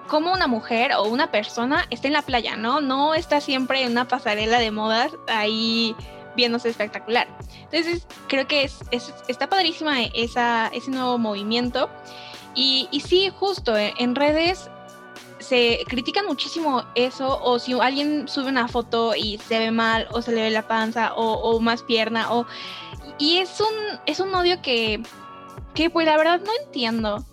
cómo 0.09 0.33
una 0.33 0.47
mujer 0.47 0.93
o 0.93 1.04
una 1.04 1.31
persona 1.31 1.87
está 1.90 2.07
en 2.07 2.12
la 2.12 2.23
playa, 2.23 2.57
¿no? 2.57 2.81
No 2.81 3.14
está 3.14 3.40
siempre 3.40 3.83
en 3.83 3.93
una 3.93 4.07
pasarela 4.07 4.59
de 4.59 4.71
modas 4.71 5.12
ahí 5.28 5.97
viéndose 6.37 6.69
espectacular. 6.69 7.28
Entonces, 7.71 8.07
creo 8.28 8.47
que 8.47 8.64
es, 8.64 8.81
está 9.28 9.49
padrísima 9.49 10.02
esa, 10.02 10.69
ese 10.69 10.90
nuevo 10.90 11.19
movimiento. 11.19 11.88
Y, 12.55 12.89
sí, 13.05 13.31
justo 13.37 13.77
en, 13.77 14.15
redes 14.15 14.71
se 15.41 15.81
critica 15.89 16.23
muchísimo 16.23 16.85
eso, 16.95 17.41
o 17.43 17.59
si 17.59 17.73
alguien 17.73 18.29
sube 18.29 18.49
una 18.49 18.69
foto 18.69 19.15
y 19.15 19.39
se 19.39 19.59
ve 19.59 19.71
mal, 19.71 20.07
o 20.13 20.23
se 20.23 20.33
le 20.33 20.43
ve 20.43 20.51
la 20.51 20.67
panza, 20.67 21.13
o, 21.15 21.61
más 21.61 21.83
pierna, 21.83 22.33
o... 22.33 22.47
Y 23.19 23.39
es 23.39 23.61
un, 23.61 23.99
es 24.07 24.19
un 24.19 24.35
odio 24.35 24.61
que, 24.63 25.01
que 25.75 25.91
pues 25.91 26.07
la 26.07 26.17
verdad 26.17 26.41
no 26.41 26.51
entiendo. 26.65 27.25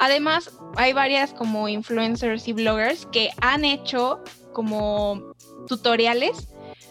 Además, 0.00 0.50
hay 0.76 0.92
varias 0.92 1.32
como 1.32 1.68
influencers 1.68 2.48
y 2.48 2.52
bloggers 2.52 3.06
que 3.06 3.30
han 3.40 3.64
hecho 3.64 4.20
como 4.52 5.34
tutoriales 5.68 6.48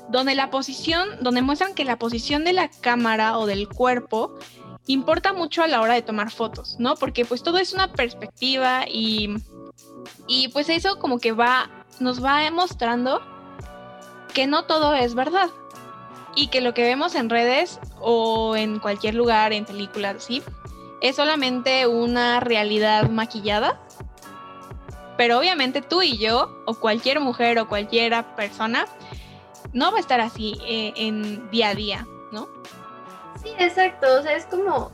donde 0.09 0.35
la 0.35 0.49
posición, 0.49 1.07
donde 1.21 1.41
muestran 1.41 1.75
que 1.75 1.85
la 1.85 1.97
posición 1.97 2.43
de 2.43 2.53
la 2.53 2.69
cámara 2.69 3.37
o 3.37 3.45
del 3.45 3.69
cuerpo 3.69 4.35
importa 4.89 5.33
mucho 5.33 5.61
a 5.61 5.67
la 5.67 5.81
hora 5.81 5.93
de 5.93 6.01
tomar 6.01 6.31
fotos, 6.31 6.75
¿no? 6.79 6.95
Porque 6.95 7.23
pues 7.23 7.43
todo 7.43 7.59
es 7.59 7.73
una 7.73 7.91
perspectiva 7.93 8.85
y, 8.87 9.35
y 10.27 10.47
pues 10.47 10.67
eso 10.67 10.97
como 10.97 11.19
que 11.19 11.31
va, 11.31 11.69
nos 11.99 12.23
va 12.23 12.49
mostrando 12.49 13.21
que 14.33 14.47
no 14.47 14.65
todo 14.65 14.95
es 14.95 15.13
verdad 15.13 15.49
y 16.35 16.47
que 16.47 16.61
lo 16.61 16.73
que 16.73 16.81
vemos 16.81 17.13
en 17.13 17.29
redes 17.29 17.79
o 18.01 18.55
en 18.55 18.79
cualquier 18.79 19.13
lugar, 19.13 19.53
en 19.53 19.65
películas, 19.65 20.23
¿sí? 20.23 20.41
Es 21.01 21.17
solamente 21.17 21.85
una 21.85 22.39
realidad 22.39 23.09
maquillada 23.09 23.79
Pero 25.17 25.37
obviamente 25.37 25.81
tú 25.83 26.01
y 26.01 26.17
yo, 26.17 26.63
o 26.65 26.73
cualquier 26.73 27.19
mujer 27.19 27.59
o 27.59 27.67
cualquier 27.67 28.25
persona, 28.35 28.87
no 29.71 29.91
va 29.91 29.97
a 29.97 30.01
estar 30.01 30.19
así 30.19 30.57
eh, 30.65 30.93
en 30.95 31.47
día 31.51 31.69
a 31.69 31.75
día, 31.75 32.07
¿no? 32.31 32.47
Sí, 33.57 33.63
exacto. 33.63 34.07
O 34.19 34.21
sea, 34.21 34.35
es 34.35 34.45
como 34.45 34.91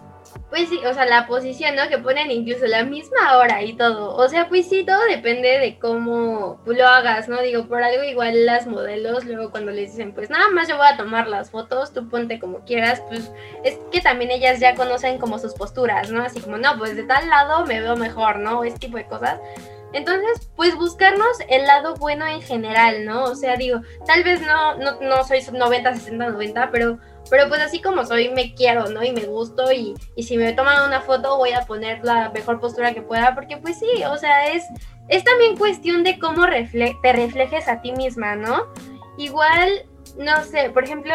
pues 0.50 0.70
sí, 0.70 0.80
o 0.86 0.94
sea, 0.94 1.06
la 1.06 1.28
posición, 1.28 1.76
¿no? 1.76 1.88
Que 1.90 1.98
ponen 1.98 2.32
incluso 2.32 2.66
la 2.68 2.84
misma 2.84 3.38
hora 3.38 3.62
y 3.64 3.74
todo. 3.74 4.16
O 4.16 4.30
sea, 4.30 4.48
pues 4.48 4.68
sí, 4.70 4.86
todo 4.86 5.04
depende 5.10 5.60
de 5.60 5.80
cómo 5.80 6.62
lo 6.66 6.88
hagas, 6.88 7.28
¿no? 7.28 7.42
Digo, 7.42 7.68
por 7.68 7.84
algo 7.84 8.04
igual 8.04 8.46
las 8.46 8.68
modelos, 8.68 9.26
luego 9.26 9.52
cuando 9.52 9.72
les 9.72 9.92
dicen, 9.92 10.14
pues 10.14 10.30
nada 10.30 10.50
más 10.50 10.68
yo 10.68 10.78
voy 10.78 10.88
a 10.88 10.98
tomar 10.98 11.28
las 11.28 11.52
fotos, 11.52 11.94
tú 11.94 12.08
ponte 12.10 12.40
como 12.40 12.60
quieras, 12.60 13.02
pues 13.10 13.32
es 13.64 13.78
que 13.92 14.02
también 14.02 14.32
ellas 14.32 14.60
ya 14.60 14.76
conocen 14.76 15.18
como 15.18 15.40
sus 15.40 15.54
posturas, 15.54 16.12
¿no? 16.12 16.24
Así 16.24 16.40
como, 16.40 16.58
no, 16.58 16.78
pues 16.78 16.96
de 16.96 17.04
tal 17.04 17.28
lado 17.28 17.66
me 17.66 17.82
veo 17.82 17.96
mejor, 17.96 18.40
¿no? 18.40 18.64
Ese 18.64 18.78
tipo 18.78 18.98
de 18.98 19.06
cosas. 19.06 19.40
Entonces, 19.96 20.50
pues 20.58 20.76
buscarnos 20.76 21.38
el 21.48 21.66
lado 21.66 21.96
bueno 21.96 22.28
en 22.28 22.42
general, 22.42 23.06
¿no? 23.06 23.24
O 23.24 23.36
sea, 23.36 23.56
digo, 23.56 23.80
tal 24.06 24.24
vez 24.24 24.42
no, 24.42 24.76
no, 24.76 25.00
no 25.00 25.24
soy 25.24 25.42
90, 25.42 25.96
60, 25.96 26.30
90, 26.32 26.70
pero 26.70 27.00
pero 27.30 27.48
pues 27.48 27.62
así 27.62 27.82
como 27.82 28.06
soy, 28.06 28.30
me 28.30 28.54
quiero, 28.54 28.88
¿no? 28.90 29.04
Y 29.04 29.12
me 29.12 29.26
gusto 29.26 29.72
y, 29.72 29.96
y 30.16 30.24
si 30.24 30.38
me 30.38 30.54
toman 30.54 30.86
una 30.86 31.02
foto 31.02 31.38
voy 31.38 31.54
a 31.54 31.62
poner 31.62 32.04
la 32.04 32.30
mejor 32.30 32.60
postura 32.60 32.94
que 32.94 33.02
pueda, 33.02 33.34
porque 33.34 33.58
pues 33.58 33.80
sí, 33.80 34.04
o 34.04 34.18
sea, 34.18 34.54
es, 34.54 34.64
es 35.08 35.24
también 35.24 35.58
cuestión 35.58 36.04
de 36.04 36.20
cómo 36.20 36.46
te 36.46 37.14
reflejes 37.14 37.68
a 37.68 37.82
ti 37.82 37.94
misma, 37.94 38.36
¿no? 38.36 38.68
Igual, 39.18 39.86
no 40.18 40.44
sé, 40.44 40.70
por 40.72 40.84
ejemplo, 40.84 41.14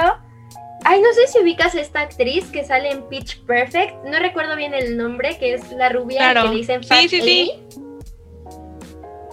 ay, 0.84 1.00
no 1.00 1.12
sé 1.12 1.26
si 1.26 1.38
ubicas 1.38 1.74
a 1.74 1.80
esta 1.80 2.00
actriz 2.00 2.46
que 2.46 2.64
sale 2.64 2.90
en 2.90 3.02
Pitch 3.08 3.44
Perfect, 3.44 4.04
no 4.04 4.18
recuerdo 4.18 4.56
bien 4.56 4.74
el 4.74 4.96
nombre, 4.96 5.38
que 5.38 5.54
es 5.54 5.70
la 5.72 5.90
rubia 5.90 6.32
que 6.34 6.48
le 6.48 6.56
dicen 6.56 6.82
sí, 6.82 7.08
sí, 7.08 7.20
sí. 7.20 7.52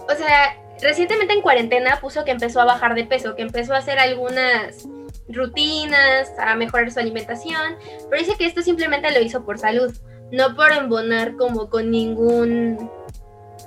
O 0.08 0.14
sea, 0.14 0.56
recientemente 0.80 1.34
en 1.34 1.42
cuarentena 1.42 1.98
puso 2.00 2.24
que 2.24 2.30
empezó 2.30 2.60
a 2.60 2.64
bajar 2.64 2.94
de 2.94 3.04
peso, 3.04 3.36
que 3.36 3.42
empezó 3.42 3.74
a 3.74 3.78
hacer 3.78 3.98
algunas 3.98 4.88
rutinas, 5.28 6.32
a 6.38 6.54
mejorar 6.54 6.90
su 6.90 6.98
alimentación, 6.98 7.76
pero 8.08 8.22
dice 8.22 8.36
que 8.38 8.46
esto 8.46 8.62
simplemente 8.62 9.10
lo 9.10 9.20
hizo 9.20 9.44
por 9.44 9.58
salud, 9.58 9.94
no 10.32 10.54
por 10.54 10.72
embonar 10.72 11.36
como 11.36 11.68
con 11.68 11.90
ningún 11.90 12.90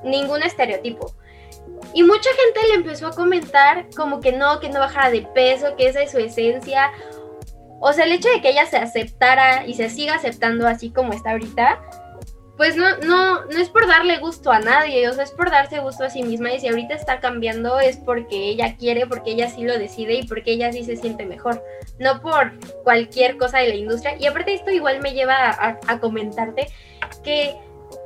ningún 0.03 0.41
estereotipo. 0.43 1.13
Y 1.93 2.03
mucha 2.03 2.29
gente 2.29 2.67
le 2.69 2.75
empezó 2.75 3.07
a 3.07 3.11
comentar 3.11 3.87
como 3.95 4.19
que 4.19 4.31
no, 4.31 4.59
que 4.59 4.69
no 4.69 4.79
bajara 4.79 5.11
de 5.11 5.21
peso, 5.21 5.75
que 5.75 5.87
esa 5.87 6.01
es 6.01 6.11
su 6.11 6.17
esencia. 6.17 6.91
O 7.79 7.91
sea, 7.93 8.05
el 8.05 8.11
hecho 8.11 8.29
de 8.29 8.41
que 8.41 8.49
ella 8.49 8.65
se 8.65 8.77
aceptara 8.77 9.65
y 9.65 9.73
se 9.73 9.89
siga 9.89 10.15
aceptando 10.15 10.67
así 10.67 10.91
como 10.91 11.13
está 11.13 11.31
ahorita, 11.31 11.79
pues 12.61 12.75
no, 12.77 12.95
no, 12.97 13.45
no 13.45 13.57
es 13.57 13.69
por 13.69 13.87
darle 13.87 14.19
gusto 14.19 14.51
a 14.51 14.59
nadie, 14.59 15.09
o 15.09 15.13
sea, 15.13 15.23
es 15.23 15.31
por 15.31 15.49
darse 15.49 15.79
gusto 15.79 16.03
a 16.03 16.11
sí 16.11 16.21
misma 16.21 16.53
y 16.53 16.59
si 16.59 16.67
ahorita 16.67 16.93
está 16.93 17.19
cambiando 17.19 17.79
es 17.79 17.97
porque 17.97 18.49
ella 18.49 18.75
quiere, 18.77 19.07
porque 19.07 19.31
ella 19.31 19.49
sí 19.49 19.63
lo 19.63 19.79
decide 19.79 20.13
y 20.13 20.27
porque 20.27 20.51
ella 20.51 20.71
sí 20.71 20.83
se 20.83 20.95
siente 20.95 21.25
mejor, 21.25 21.63
no 21.97 22.21
por 22.21 22.51
cualquier 22.83 23.37
cosa 23.37 23.57
de 23.57 23.69
la 23.69 23.73
industria. 23.73 24.15
Y 24.19 24.27
aparte 24.27 24.53
esto 24.53 24.69
igual 24.69 25.01
me 25.01 25.13
lleva 25.13 25.33
a, 25.49 25.79
a 25.87 25.99
comentarte 25.99 26.67
que 27.23 27.55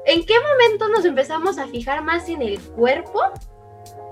en 0.05 0.25
qué 0.25 0.35
momento 0.39 0.87
nos 0.87 1.03
empezamos 1.03 1.57
a 1.57 1.67
fijar 1.67 2.01
más 2.01 2.29
en 2.29 2.41
el 2.41 2.57
cuerpo 2.57 3.23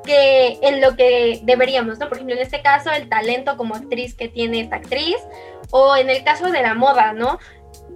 que 0.03 0.59
en 0.61 0.81
lo 0.81 0.97
que 0.97 1.39
deberíamos, 1.43 1.99
¿no? 1.99 2.09
Por 2.09 2.17
ejemplo, 2.17 2.35
en 2.35 2.41
este 2.41 2.61
caso, 2.61 2.91
el 2.91 3.07
talento 3.07 3.55
como 3.55 3.75
actriz 3.75 4.13
que 4.13 4.27
tiene 4.27 4.59
esta 4.59 4.75
actriz, 4.75 5.15
o 5.71 5.95
en 5.95 6.09
el 6.09 6.25
caso 6.25 6.51
de 6.51 6.61
la 6.61 6.73
moda, 6.73 7.13
¿no? 7.13 7.39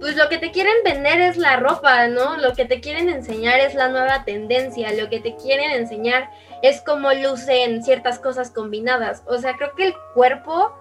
Pues 0.00 0.16
lo 0.16 0.28
que 0.28 0.38
te 0.38 0.52
quieren 0.52 0.74
vender 0.84 1.20
es 1.20 1.36
la 1.36 1.56
ropa, 1.56 2.06
¿no? 2.06 2.36
Lo 2.36 2.54
que 2.54 2.64
te 2.64 2.80
quieren 2.80 3.08
enseñar 3.08 3.58
es 3.60 3.74
la 3.74 3.88
nueva 3.88 4.24
tendencia, 4.24 4.92
lo 4.92 5.08
que 5.08 5.20
te 5.20 5.34
quieren 5.36 5.72
enseñar 5.72 6.30
es 6.62 6.82
cómo 6.82 7.12
lucen 7.12 7.82
ciertas 7.82 8.18
cosas 8.18 8.50
combinadas. 8.50 9.22
O 9.26 9.38
sea, 9.38 9.56
creo 9.56 9.74
que 9.74 9.88
el 9.88 9.94
cuerpo, 10.14 10.72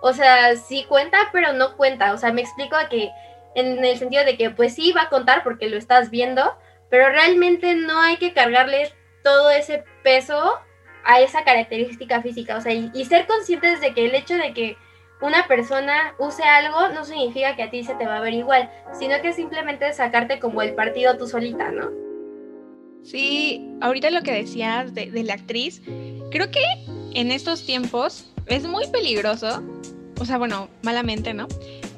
o 0.00 0.12
sea, 0.12 0.56
sí 0.56 0.84
cuenta, 0.88 1.18
pero 1.32 1.52
no 1.52 1.76
cuenta. 1.76 2.14
O 2.14 2.18
sea, 2.18 2.32
me 2.32 2.40
explico 2.40 2.76
que 2.90 3.10
en 3.54 3.84
el 3.84 3.98
sentido 3.98 4.24
de 4.24 4.38
que 4.38 4.50
pues 4.50 4.74
sí 4.74 4.92
va 4.92 5.02
a 5.02 5.08
contar 5.10 5.42
porque 5.42 5.68
lo 5.68 5.76
estás 5.76 6.10
viendo, 6.10 6.56
pero 6.88 7.10
realmente 7.10 7.74
no 7.74 8.00
hay 8.00 8.16
que 8.16 8.32
cargarle 8.32 8.92
todo 9.22 9.50
ese 9.50 9.84
peso 10.02 10.58
a 11.04 11.20
esa 11.20 11.44
característica 11.44 12.22
física. 12.22 12.56
O 12.56 12.60
sea, 12.62 12.72
y, 12.72 12.90
y 12.94 13.04
ser 13.04 13.26
conscientes 13.26 13.82
de 13.82 13.92
que 13.92 14.06
el 14.06 14.14
hecho 14.14 14.34
de 14.34 14.54
que 14.54 14.76
una 15.22 15.46
persona 15.46 16.14
use 16.18 16.42
algo 16.42 16.88
no 16.88 17.04
significa 17.04 17.56
que 17.56 17.62
a 17.62 17.70
ti 17.70 17.84
se 17.84 17.94
te 17.94 18.06
va 18.06 18.16
a 18.16 18.20
ver 18.20 18.34
igual, 18.34 18.68
sino 18.92 19.20
que 19.22 19.32
simplemente 19.32 19.92
sacarte 19.92 20.40
como 20.40 20.62
el 20.62 20.74
partido 20.74 21.16
tú 21.16 21.26
solita, 21.26 21.70
¿no? 21.70 21.90
Sí, 23.04 23.66
ahorita 23.80 24.10
lo 24.10 24.22
que 24.22 24.32
decías 24.32 24.94
de, 24.94 25.10
la 25.22 25.34
actriz, 25.34 25.82
creo 26.30 26.50
que 26.50 26.62
en 27.14 27.30
estos 27.30 27.64
tiempos 27.64 28.32
es 28.46 28.64
muy 28.64 28.86
peligroso, 28.88 29.62
o 30.20 30.24
sea, 30.24 30.38
bueno, 30.38 30.68
malamente, 30.82 31.34
¿no? 31.34 31.48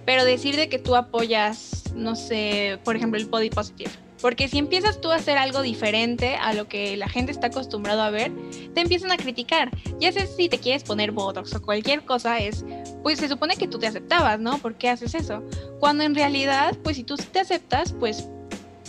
Pero 0.04 0.25
decir 0.25 0.57
de 0.57 0.69
que 0.69 0.78
tú 0.78 0.95
apoyas, 0.95 1.93
no 1.95 2.14
sé, 2.16 2.78
por 2.85 2.97
ejemplo, 2.97 3.19
el 3.19 3.26
body 3.26 3.50
positive 3.50 4.03
porque 4.25 4.49
si 4.49 4.57
empiezas 4.57 5.02
tú 5.02 5.11
a 5.11 5.16
hacer 5.16 5.37
algo 5.37 5.61
diferente 5.61 6.37
a 6.37 6.54
lo 6.54 6.66
que 6.66 6.97
la 6.97 7.11
gente 7.11 7.31
está 7.31 7.49
acostumbrado 7.49 8.00
a 8.00 8.09
ver, 8.09 8.33
te 8.73 8.81
empiezan 8.81 9.12
a 9.12 9.19
criticar. 9.19 9.71
Ya 10.00 10.12
sé 10.12 10.26
si 10.26 10.49
te 10.49 10.57
quieres 10.57 10.83
poner 10.83 11.12
Botox 11.12 11.54
o 11.54 11.61
cualquier 11.61 12.07
cosa 12.07 12.38
es, 12.38 12.64
pues 13.02 13.19
se 13.19 13.28
supone 13.28 13.59
que 13.59 13.69
tú 13.69 13.78
te 13.78 13.87
aceptabas, 13.87 14.40
¿no? 14.40 14.57
¿Por 14.57 14.76
qué 14.76 14.88
haces 14.88 15.14
eso? 15.14 15.43
Cuando 15.78 16.04
en 16.04 16.14
realidad, 16.14 16.75
pues 16.83 16.97
si 16.97 17.04
tú 17.04 17.16
te 17.16 17.38
aceptas, 17.38 17.93
pues 17.93 18.26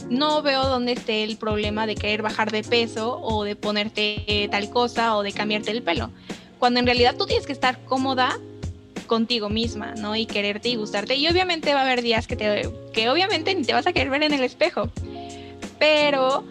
no 0.09 0.41
veo 0.41 0.69
dónde 0.69 0.93
esté 0.93 1.25
el 1.25 1.35
problema 1.35 1.85
de 1.85 1.95
querer 1.95 2.21
bajar 2.21 2.49
de 2.49 2.63
peso 2.63 3.19
o 3.21 3.43
de 3.43 3.57
ponerte 3.57 4.47
tal 4.49 4.69
cosa 4.69 5.17
o 5.17 5.21
de 5.21 5.33
cambiarte 5.33 5.71
el 5.71 5.83
pelo. 5.83 6.11
Cuando 6.59 6.79
en 6.79 6.85
realidad 6.85 7.17
tú 7.17 7.25
tienes 7.25 7.45
que 7.45 7.51
estar 7.51 7.83
cómoda 7.83 8.39
contigo 9.05 9.49
misma, 9.49 9.95
¿no? 9.95 10.15
Y 10.15 10.27
quererte 10.27 10.69
y 10.69 10.77
gustarte. 10.77 11.15
Y 11.15 11.27
obviamente 11.27 11.73
va 11.73 11.81
a 11.81 11.83
haber 11.83 12.01
días 12.01 12.25
que 12.25 12.37
te 12.37 12.69
que 12.93 13.09
obviamente 13.09 13.53
ni 13.53 13.63
te 13.63 13.73
vas 13.73 13.85
a 13.85 13.91
querer 13.91 14.09
ver 14.09 14.23
en 14.23 14.33
el 14.33 14.45
espejo 14.45 14.89
pero 15.79 16.43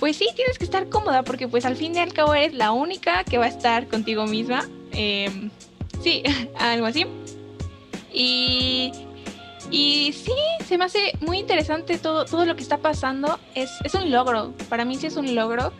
pues 0.00 0.16
sí, 0.16 0.28
tienes 0.34 0.58
que 0.58 0.64
estar 0.64 0.88
cómoda 0.88 1.22
porque 1.22 1.46
pues 1.46 1.64
al 1.64 1.76
fin 1.76 1.94
y 1.94 1.98
al 1.98 2.12
cabo 2.12 2.34
eres 2.34 2.54
la 2.54 2.72
única 2.72 3.22
que 3.24 3.38
va 3.38 3.44
a 3.44 3.48
estar 3.48 3.86
contigo 3.86 4.26
misma. 4.26 4.68
Em, 4.92 5.50
sí, 6.02 6.22
algo 6.58 6.86
así. 6.86 7.06
Y, 8.12 8.92
y 9.70 10.12
sí, 10.12 10.32
se 10.66 10.76
me 10.76 10.84
hace 10.84 11.12
muy 11.20 11.38
interesante 11.38 11.98
todo, 11.98 12.24
todo 12.24 12.44
lo 12.44 12.56
que 12.56 12.62
está 12.62 12.78
pasando. 12.78 13.38
Es, 13.54 13.70
es 13.84 13.94
un 13.94 14.10
logro, 14.10 14.52
para 14.68 14.84
mí 14.84 14.96
sí 14.96 15.06
es 15.06 15.16
un 15.16 15.34
logro. 15.34 15.72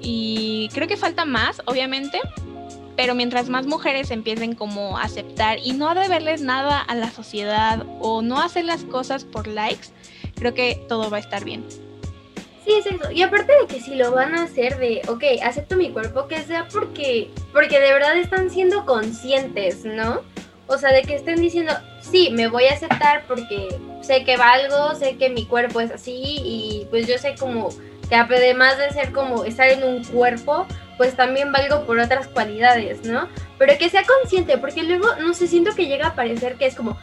Y 0.00 0.68
creo 0.72 0.88
que 0.88 0.96
falta 0.96 1.24
más, 1.24 1.62
obviamente, 1.66 2.18
pero 2.96 3.14
mientras 3.14 3.48
más 3.48 3.66
mujeres 3.66 4.10
empiecen 4.10 4.54
como 4.54 4.98
a 4.98 5.02
aceptar 5.02 5.58
y 5.62 5.72
no 5.72 5.88
a 5.88 5.94
deberles 5.94 6.42
nada 6.42 6.80
a 6.80 6.94
la 6.94 7.10
sociedad 7.10 7.84
o 8.00 8.22
no 8.22 8.40
hacer 8.40 8.64
las 8.64 8.84
cosas 8.84 9.24
por 9.24 9.46
likes, 9.46 9.88
creo 10.42 10.54
que 10.54 10.84
todo 10.88 11.08
va 11.08 11.18
a 11.18 11.20
estar 11.20 11.44
bien. 11.44 11.64
Sí, 12.64 12.74
es 12.78 12.86
eso. 12.86 13.10
Y 13.12 13.22
aparte 13.22 13.52
de 13.60 13.66
que 13.66 13.80
si 13.80 13.94
lo 13.94 14.10
van 14.10 14.34
a 14.34 14.44
hacer 14.44 14.78
de, 14.78 15.02
ok, 15.08 15.24
acepto 15.42 15.76
mi 15.76 15.90
cuerpo, 15.90 16.26
que 16.26 16.42
sea 16.42 16.68
porque, 16.68 17.30
porque 17.52 17.78
de 17.80 17.92
verdad 17.92 18.16
están 18.16 18.50
siendo 18.50 18.84
conscientes, 18.84 19.84
¿no? 19.84 20.22
O 20.66 20.78
sea, 20.78 20.92
de 20.92 21.02
que 21.02 21.14
estén 21.14 21.40
diciendo, 21.40 21.72
sí, 22.00 22.30
me 22.32 22.48
voy 22.48 22.64
a 22.64 22.74
aceptar 22.74 23.24
porque 23.26 23.68
sé 24.00 24.24
que 24.24 24.36
valgo, 24.36 24.94
sé 24.96 25.16
que 25.16 25.28
mi 25.28 25.46
cuerpo 25.46 25.80
es 25.80 25.90
así 25.90 26.12
y 26.14 26.86
pues 26.90 27.06
yo 27.06 27.18
sé 27.18 27.34
como 27.38 27.68
que 28.08 28.16
además 28.16 28.76
de 28.78 28.90
ser 28.90 29.12
como 29.12 29.44
estar 29.44 29.68
en 29.68 29.84
un 29.84 30.04
cuerpo, 30.04 30.66
pues 30.98 31.16
también 31.16 31.52
valgo 31.52 31.84
por 31.84 31.98
otras 31.98 32.28
cualidades, 32.28 33.04
¿no? 33.04 33.28
Pero 33.58 33.78
que 33.78 33.90
sea 33.90 34.02
consciente, 34.04 34.58
porque 34.58 34.82
luego, 34.82 35.06
no 35.20 35.34
sé, 35.34 35.46
siento 35.46 35.74
que 35.74 35.86
llega 35.86 36.08
a 36.08 36.14
parecer 36.14 36.56
que 36.56 36.66
es 36.66 36.74
como, 36.74 36.98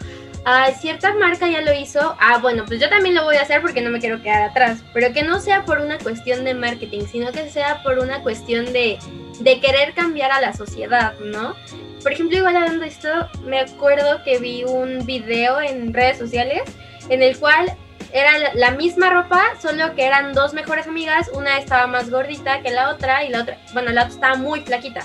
ah, 0.46 0.72
cierta 0.72 1.14
marca 1.14 1.48
ya 1.48 1.62
lo 1.62 1.74
hizo, 1.74 2.16
ah, 2.20 2.40
bueno, 2.40 2.66
pues 2.66 2.80
yo 2.80 2.90
también 2.90 3.16
lo 3.16 3.24
voy 3.24 3.38
a 3.38 3.42
hacer 3.42 3.62
porque 3.62 3.82
no 3.82 3.90
me 3.90 4.00
quiero 4.00 4.22
quedar 4.22 4.44
atrás, 4.44 4.84
pero 4.94 5.14
que 5.14 5.24
no 5.24 5.40
sea 5.40 5.66
por 5.66 5.80
una 5.80 5.98
cuestión 5.98 6.44
de 6.44 6.54
marketing, 6.54 7.06
sino 7.12 7.32
que 7.32 7.50
sea 7.50 7.82
por 7.84 8.00
una 8.00 8.22
cuestión 8.22 8.72
de, 8.74 9.00
de 9.40 9.60
querer 9.60 9.94
cambiar 9.94 10.32
a 10.32 10.42
la 10.42 10.54
sociedad, 10.54 11.14
¿no? 11.20 11.56
Por 12.02 12.14
ejemplo, 12.14 12.38
igual 12.38 12.56
hablando 12.56 12.82
de 12.82 12.88
esto, 12.88 13.10
me 13.44 13.60
acuerdo 13.60 14.24
que 14.24 14.40
vi 14.40 14.64
un 14.64 15.06
video 15.06 15.60
en 15.62 15.94
redes 15.94 16.18
sociales 16.18 16.64
en 17.10 17.22
el 17.22 17.38
cual 17.38 17.76
era 18.12 18.32
la 18.56 18.72
misma 18.72 19.10
ropa, 19.10 19.44
solo 19.62 19.94
que 19.96 20.06
eran 20.06 20.34
dos 20.34 20.54
mejores 20.54 20.88
amigas, 20.88 21.30
una 21.34 21.58
estaba 21.58 21.88
más 21.88 22.10
gordita 22.10 22.62
que 22.62 22.72
la 22.72 22.90
otra 22.90 23.24
y 23.24 23.30
la 23.30 23.42
otra, 23.42 23.58
bueno, 23.74 23.92
la 23.92 24.02
otra 24.02 24.14
estaba 24.14 24.36
muy 24.36 24.62
flaquita. 24.62 25.02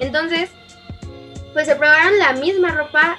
Entonces, 0.00 0.50
pues 1.52 1.66
se 1.66 1.76
probaron 1.76 2.18
la 2.18 2.32
misma 2.32 2.72
ropa 2.72 3.18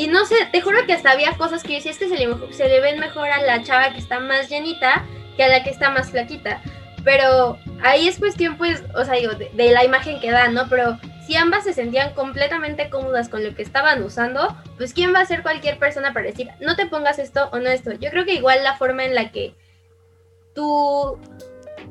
y 0.00 0.06
no 0.06 0.24
sé, 0.24 0.34
te 0.50 0.62
juro 0.62 0.86
que 0.86 0.94
hasta 0.94 1.10
había 1.10 1.36
cosas 1.36 1.62
que 1.62 1.72
yo 1.72 1.74
decía, 1.74 1.90
es 1.90 1.98
que 1.98 2.08
se 2.08 2.68
le, 2.68 2.80
ven 2.80 2.98
mejor 2.98 3.28
a 3.28 3.42
la 3.42 3.62
chava 3.62 3.92
que 3.92 3.98
está 3.98 4.18
más 4.18 4.48
llenita 4.48 5.04
que 5.36 5.44
a 5.44 5.48
la 5.48 5.62
que 5.62 5.68
está 5.68 5.90
más 5.90 6.10
flaquita. 6.10 6.62
Pero 7.04 7.58
ahí 7.82 8.08
es 8.08 8.18
cuestión, 8.18 8.56
pues, 8.56 8.82
o 8.94 9.04
sea, 9.04 9.16
digo, 9.16 9.32
de, 9.34 9.50
la 9.52 9.84
imagen 9.84 10.18
que 10.18 10.30
da, 10.30 10.48
¿no? 10.48 10.70
Pero 10.70 10.98
si 11.26 11.36
ambas 11.36 11.64
se 11.64 11.74
sentían 11.74 12.14
completamente 12.14 12.88
cómodas 12.88 13.28
con 13.28 13.44
lo 13.44 13.54
que 13.54 13.60
estaban 13.60 14.02
usando, 14.02 14.56
pues 14.78 14.94
quién 14.94 15.14
va 15.14 15.20
a 15.20 15.26
ser 15.26 15.42
cualquier 15.42 15.78
persona 15.78 16.14
para 16.14 16.28
decir, 16.28 16.48
no 16.60 16.76
te 16.76 16.86
pongas 16.86 17.18
esto 17.18 17.50
o 17.52 17.58
no 17.58 17.68
esto. 17.68 17.92
Yo 17.92 18.08
creo 18.08 18.24
que 18.24 18.32
igual 18.32 18.64
la 18.64 18.78
forma 18.78 19.04
en 19.04 19.14
la 19.14 19.30
que 19.30 19.54
tú 20.54 21.18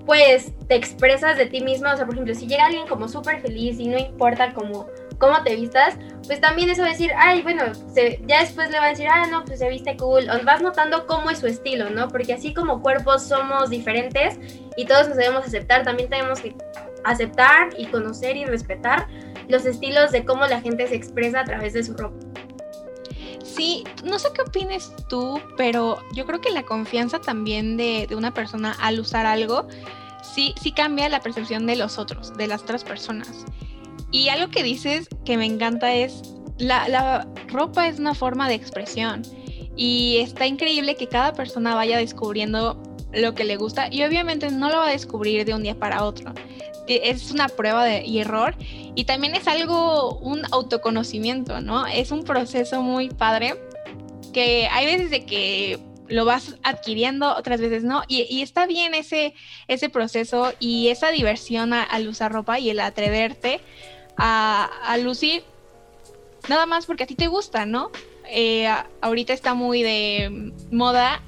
pues 0.08 0.52
te 0.68 0.74
expresas 0.74 1.38
de 1.38 1.46
ti 1.46 1.62
misma, 1.62 1.94
o 1.94 1.96
sea, 1.96 2.08
por 2.08 2.16
ejemplo, 2.16 2.34
si 2.34 2.48
llega 2.48 2.66
alguien 2.66 2.88
como 2.88 3.08
súper 3.08 3.40
feliz 3.40 3.80
y 3.80 3.88
no 3.88 4.00
importa 4.00 4.54
cómo, 4.56 4.88
cómo 5.20 5.44
te 5.44 5.56
vistas, 5.56 5.96
pues 6.26 6.42
también 6.42 6.70
eso 6.70 6.82
va 6.82 6.88
a 6.88 6.92
decir, 6.92 7.12
ay, 7.18 7.42
bueno, 7.42 7.64
ya 8.26 8.42
después 8.42 8.70
le 8.72 8.80
va 8.80 8.86
a 8.86 8.90
decir, 8.90 9.08
ah, 9.08 9.28
no, 9.28 9.46
pues 9.46 9.60
se 9.60 9.70
viste 9.70 9.98
cool, 9.98 10.30
o 10.30 10.44
vas 10.44 10.62
notando 10.62 11.06
cómo 11.06 11.30
es 11.30 11.40
su 11.40 11.48
estilo, 11.48 11.90
¿no? 11.90 12.08
Porque 12.08 12.34
así 12.34 12.54
como 12.54 12.82
cuerpos 12.82 13.24
somos 13.24 13.70
diferentes 13.70 14.40
y 14.78 14.86
todos 14.86 15.08
nos 15.08 15.18
debemos 15.18 15.46
aceptar, 15.46 15.84
también 15.84 16.10
tenemos 16.10 16.40
que 16.40 16.56
aceptar 17.04 17.70
y 17.78 17.88
conocer 17.88 18.38
y 18.38 18.46
respetar 18.46 19.08
los 19.48 19.66
estilos 19.66 20.12
de 20.12 20.26
cómo 20.26 20.46
la 20.46 20.62
gente 20.62 20.88
se 20.88 20.96
expresa 20.96 21.42
a 21.42 21.44
través 21.44 21.74
de 21.74 21.84
su 21.84 21.96
ropa. 21.96 22.18
Sí, 23.44 23.84
no 24.04 24.20
sé 24.20 24.30
qué 24.34 24.44
opines 24.44 24.94
tú, 25.10 25.42
pero 25.58 25.98
yo 26.14 26.26
creo 26.26 26.40
que 26.40 26.52
la 26.52 26.64
confianza 26.64 27.20
también 27.20 27.78
de, 27.78 28.08
una 28.16 28.34
persona 28.34 28.76
al 28.80 29.00
usar 29.00 29.26
algo, 29.26 29.68
sí, 30.22 30.54
sí 30.62 30.72
cambia 30.72 31.10
la 31.10 31.20
percepción 31.20 31.66
de 31.66 31.76
los 31.76 31.98
otros, 31.98 32.38
de 32.38 32.48
las 32.48 32.62
otras 32.62 32.84
personas. 32.84 33.46
Y 34.12 34.30
algo 34.30 34.50
que 34.52 34.64
dices 34.64 35.08
que 35.26 35.38
me 35.38 35.46
encanta 35.46 35.94
es, 35.94 36.22
la, 36.58 36.88
la 36.88 37.28
ropa 37.48 37.88
es 37.88 38.00
una 38.00 38.14
forma 38.14 38.48
de 38.48 38.56
expresión 38.56 39.22
y 39.76 40.18
está 40.18 40.46
increíble 40.46 40.96
que 40.96 41.08
cada 41.08 41.34
persona 41.34 41.76
vaya 41.76 41.98
descubriendo 41.98 42.82
lo 43.14 43.34
que 43.34 43.44
le 43.44 43.56
gusta 43.56 43.88
y 43.92 44.04
obviamente 44.04 44.52
no 44.52 44.70
lo 44.70 44.78
va 44.78 44.88
a 44.88 44.92
descubrir 44.92 45.46
de 45.46 45.54
un 45.54 45.64
día 45.64 45.76
para 45.76 46.04
otro. 46.04 46.34
Es 46.88 47.32
una 47.32 47.48
prueba 47.48 47.86
de 47.86 48.04
y 48.04 48.20
error 48.20 48.56
y 48.96 49.06
también 49.06 49.36
es 49.36 49.48
algo, 49.48 50.18
un 50.20 50.42
autoconocimiento, 50.52 51.62
¿no? 51.62 51.86
Es 51.86 52.12
un 52.12 52.24
proceso 52.24 52.82
muy 52.82 53.10
padre 53.10 53.56
que 54.34 54.68
hay 54.72 54.86
veces 54.86 55.12
de 55.12 55.26
que 55.26 55.80
lo 56.08 56.26
vas 56.26 56.56
adquiriendo, 56.64 57.36
otras 57.36 57.62
veces 57.62 57.84
no, 57.84 58.02
y, 58.08 58.42
está 58.42 58.66
bien 58.66 58.96
ese, 58.96 59.36
ese 59.68 59.90
proceso 59.90 60.54
y 60.60 60.88
esa 60.88 61.12
diversión 61.12 61.72
al 61.74 62.08
usar 62.08 62.32
ropa 62.32 62.60
y 62.60 62.72
el 62.72 62.80
atreverte 62.80 63.62
a, 64.20 64.98
lucir 65.02 65.44
nada 66.48 66.66
más 66.66 66.86
porque 66.86 67.04
a 67.04 67.08
ti 67.08 67.16
te 67.16 67.28
gusta, 67.28 67.66
¿no? 67.66 67.92
Eh, 68.32 68.68
ahorita 69.02 69.34
está 69.34 69.54
muy 69.54 69.82
de 69.82 70.54
moda 70.72 71.22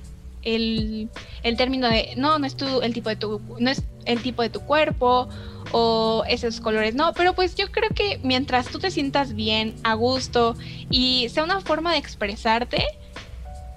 el, 0.44 1.10
el 1.44 1.58
término 1.58 1.88
de 1.88 2.14
no, 2.18 2.38
no 2.40 2.46
es 2.46 2.56
tu, 2.56 2.82
el 2.82 2.94
tipo 2.94 3.10
de 3.10 3.16
tu, 3.16 3.42
no 3.60 3.70
es 3.70 3.84
el 4.06 4.22
tipo 4.22 4.42
de 4.42 4.50
tu 4.50 4.62
cuerpo 4.62 5.30
o 5.72 6.24
esos 6.28 6.60
colores, 6.60 6.96
no, 6.96 7.14
pero 7.14 7.34
pues 7.34 7.56
yo 7.56 7.72
creo 7.72 7.90
que 7.90 8.20
mientras 8.24 8.68
tú 8.68 8.80
te 8.80 8.92
sientas 8.92 9.34
bien, 9.34 9.76
a 9.84 9.94
gusto 9.94 10.56
y 10.90 11.30
sea 11.30 11.44
una 11.44 11.62
forma 11.62 11.94
de 11.94 11.98
expresarte, 11.98 12.84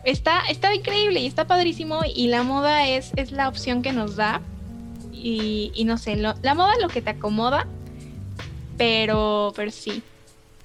está, 0.05 0.41
está 0.49 0.75
increíble 0.75 1.21
y 1.21 1.27
está 1.27 1.47
padrísimo 1.47 2.01
y 2.05 2.27
la 2.29 2.43
moda 2.43 2.89
es, 2.89 3.13
es 3.17 3.31
la 3.33 3.49
opción 3.49 3.83
que 3.83 3.93
nos 3.93 4.17
da 4.17 4.41
y, 5.13 5.85
no 5.87 5.97
sé, 5.97 6.17
la 6.17 6.55
moda 6.55 6.75
lo 6.83 6.89
que 6.89 7.01
te 7.01 7.11
acomoda, 7.11 7.67
pero, 8.77 9.53
pero 9.55 9.71
sí. 9.71 10.03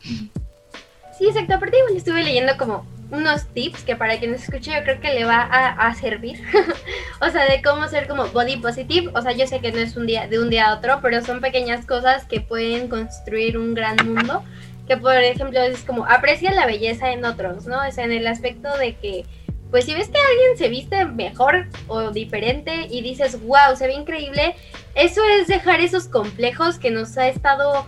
Sí, 0.02 1.28
exacto, 1.28 1.56
aparte 1.56 1.78
igual 1.78 1.98
estuve 1.98 2.24
leyendo 2.24 2.56
como 2.58 2.86
unos 3.12 3.48
tips 3.48 3.84
que 3.84 3.96
para 3.96 4.20
quien 4.20 4.34
escuche 4.34 4.72
yo 4.72 4.84
creo 4.84 5.02
que 5.02 5.14
le 5.14 5.26
va 5.26 5.42
a, 5.42 5.94
servir. 5.96 6.42
o 7.22 7.30
sea, 7.30 7.46
de 7.46 7.62
cómo 7.62 7.88
ser 7.88 8.08
como 8.08 8.28
body 8.28 8.58
positive. 8.58 9.12
O 9.16 9.22
sea, 9.22 9.32
yo 9.32 9.48
sé 9.48 9.60
que 9.60 9.72
no 9.72 9.80
es 9.80 9.96
un 9.98 10.06
día 10.06 10.28
de 10.28 10.40
un 10.40 10.50
día 10.50 10.70
a 10.70 10.76
otro, 10.76 11.00
pero 11.02 11.24
son 11.24 11.42
pequeñas 11.42 11.86
cosas 11.86 12.26
que 12.26 12.42
pueden 12.42 12.88
construir 12.88 13.58
un 13.58 13.74
gran 13.74 13.98
mundo. 14.06 14.44
Que 14.88 14.98
por 14.98 15.16
ejemplo 15.16 15.60
es 15.62 15.84
como 15.84 16.06
aprecia 16.06 16.52
la 16.52 16.66
belleza 16.66 17.12
en 17.12 17.26
otros, 17.26 17.66
¿no? 17.68 17.78
O 17.88 17.92
sea, 17.92 18.06
en 18.06 18.12
el 18.12 18.26
aspecto 18.26 18.76
de 18.78 18.96
que, 18.96 19.26
pues 19.70 19.86
si 19.86 19.94
ves 19.94 20.08
que 20.08 20.18
alguien 20.18 20.58
se 20.58 20.70
viste 20.70 21.06
mejor 21.06 21.68
o 21.88 22.12
diferente 22.12 22.88
y 22.90 23.02
dices, 23.02 23.40
wow, 23.44 23.76
se 23.76 23.86
ve 23.88 23.94
increíble, 23.94 24.56
eso 24.96 25.22
es 25.38 25.48
dejar 25.48 25.80
esos 25.80 26.08
complejos 26.08 26.80
que 26.80 26.90
nos 26.90 27.18
ha 27.18 27.28
estado 27.28 27.86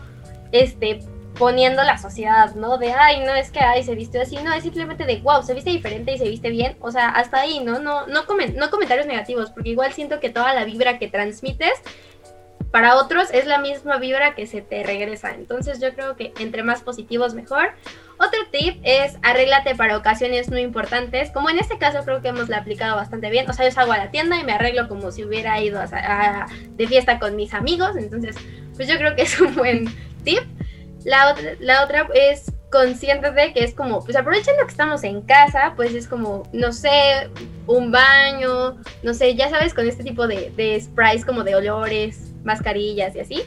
este, 0.52 1.00
poniendo 1.38 1.84
la 1.84 1.98
sociedad, 1.98 2.54
¿no? 2.56 2.78
De, 2.78 2.92
ay, 2.92 3.22
no 3.22 3.34
es 3.34 3.52
que, 3.52 3.60
ay, 3.60 3.84
se 3.84 3.96
vistió 3.96 4.22
así, 4.22 4.38
no, 4.38 4.54
es 4.54 4.64
simplemente 4.64 5.06
de, 5.06 5.18
wow, 5.22 5.44
se 5.44 5.54
viste 5.54 5.70
diferente 5.70 6.14
y 6.14 6.18
se 6.18 6.30
viste 6.30 6.50
bien, 6.50 6.78
o 6.82 6.92
sea, 6.92 7.10
hasta 7.10 7.42
ahí, 7.42 7.62
¿no? 7.62 7.80
No, 7.80 8.08
no, 8.08 8.24
no 8.56 8.70
comentarios 8.70 9.08
negativos, 9.08 9.50
porque 9.52 9.70
igual 9.70 9.94
siento 9.94 10.20
que 10.20 10.30
toda 10.30 10.54
la 10.54 10.66
vibra 10.66 11.00
que 11.00 11.08
transmites 11.08 11.82
para 12.72 12.96
otros 12.96 13.30
es 13.34 13.46
la 13.46 13.60
misma 13.60 13.98
vibra 13.98 14.34
que 14.34 14.48
se 14.48 14.62
te 14.62 14.84
regresa, 14.84 15.32
entonces 15.32 15.82
yo 15.82 15.94
creo 15.94 16.16
que 16.16 16.34
entre 16.40 16.64
más 16.64 16.82
positivos 16.82 17.34
mejor. 17.34 17.72
Otro 18.18 18.40
tip 18.52 18.80
es 18.84 19.18
arréglate 19.24 19.76
para 19.76 19.98
ocasiones 19.98 20.50
no 20.50 20.58
importantes, 20.58 21.32
como 21.32 21.50
en 21.50 21.60
este 21.60 21.78
caso 21.78 22.00
creo 22.06 22.22
que 22.22 22.30
hemos 22.30 22.50
la 22.50 22.58
aplicado 22.58 22.96
bastante 22.96 23.30
bien, 23.30 23.50
o 23.50 23.54
sea, 23.54 23.66
yo 23.66 23.72
salgo 23.72 23.92
a 23.92 23.98
la 23.98 24.12
tienda 24.12 24.38
y 24.38 24.44
me 24.44 24.54
arreglo 24.54 24.88
como 24.88 25.12
si 25.12 25.26
hubiera 25.26 25.60
ido 25.60 25.82
de 25.82 26.88
fiesta 26.88 27.20
con 27.20 27.36
mis 27.36 27.54
amigos, 27.54 27.98
entonces, 27.98 28.36
pues 28.82 28.90
yo 28.90 28.98
creo 28.98 29.16
que 29.16 29.22
es 29.22 29.40
un 29.40 29.54
buen 29.54 29.86
tip. 30.24 30.42
La 31.06 31.36
otra, 31.84 32.08
es 32.16 32.52
consciente 32.72 33.32
que 33.54 33.64
es 33.64 33.76
como, 33.76 34.04
pues 34.04 34.18
aprovechando 34.18 34.64
que 34.64 34.72
estamos 34.72 35.04
en 35.04 35.22
casa, 35.22 35.74
pues 35.76 35.94
es 35.94 36.08
como, 36.08 36.50
no 36.52 36.72
sé, 36.72 37.30
un 37.68 37.92
baño, 37.92 38.82
no 39.04 39.14
sé, 39.14 39.36
ya 39.36 39.52
sabes, 39.52 39.76
con 39.76 39.88
este 39.88 40.04
tipo 40.04 40.28
de, 40.28 40.52
de 40.58 40.82
sprays 40.82 41.24
como 41.24 41.44
de 41.44 41.54
olores, 41.54 42.34
mascarillas 42.44 43.16
y 43.16 43.20
así. 43.20 43.44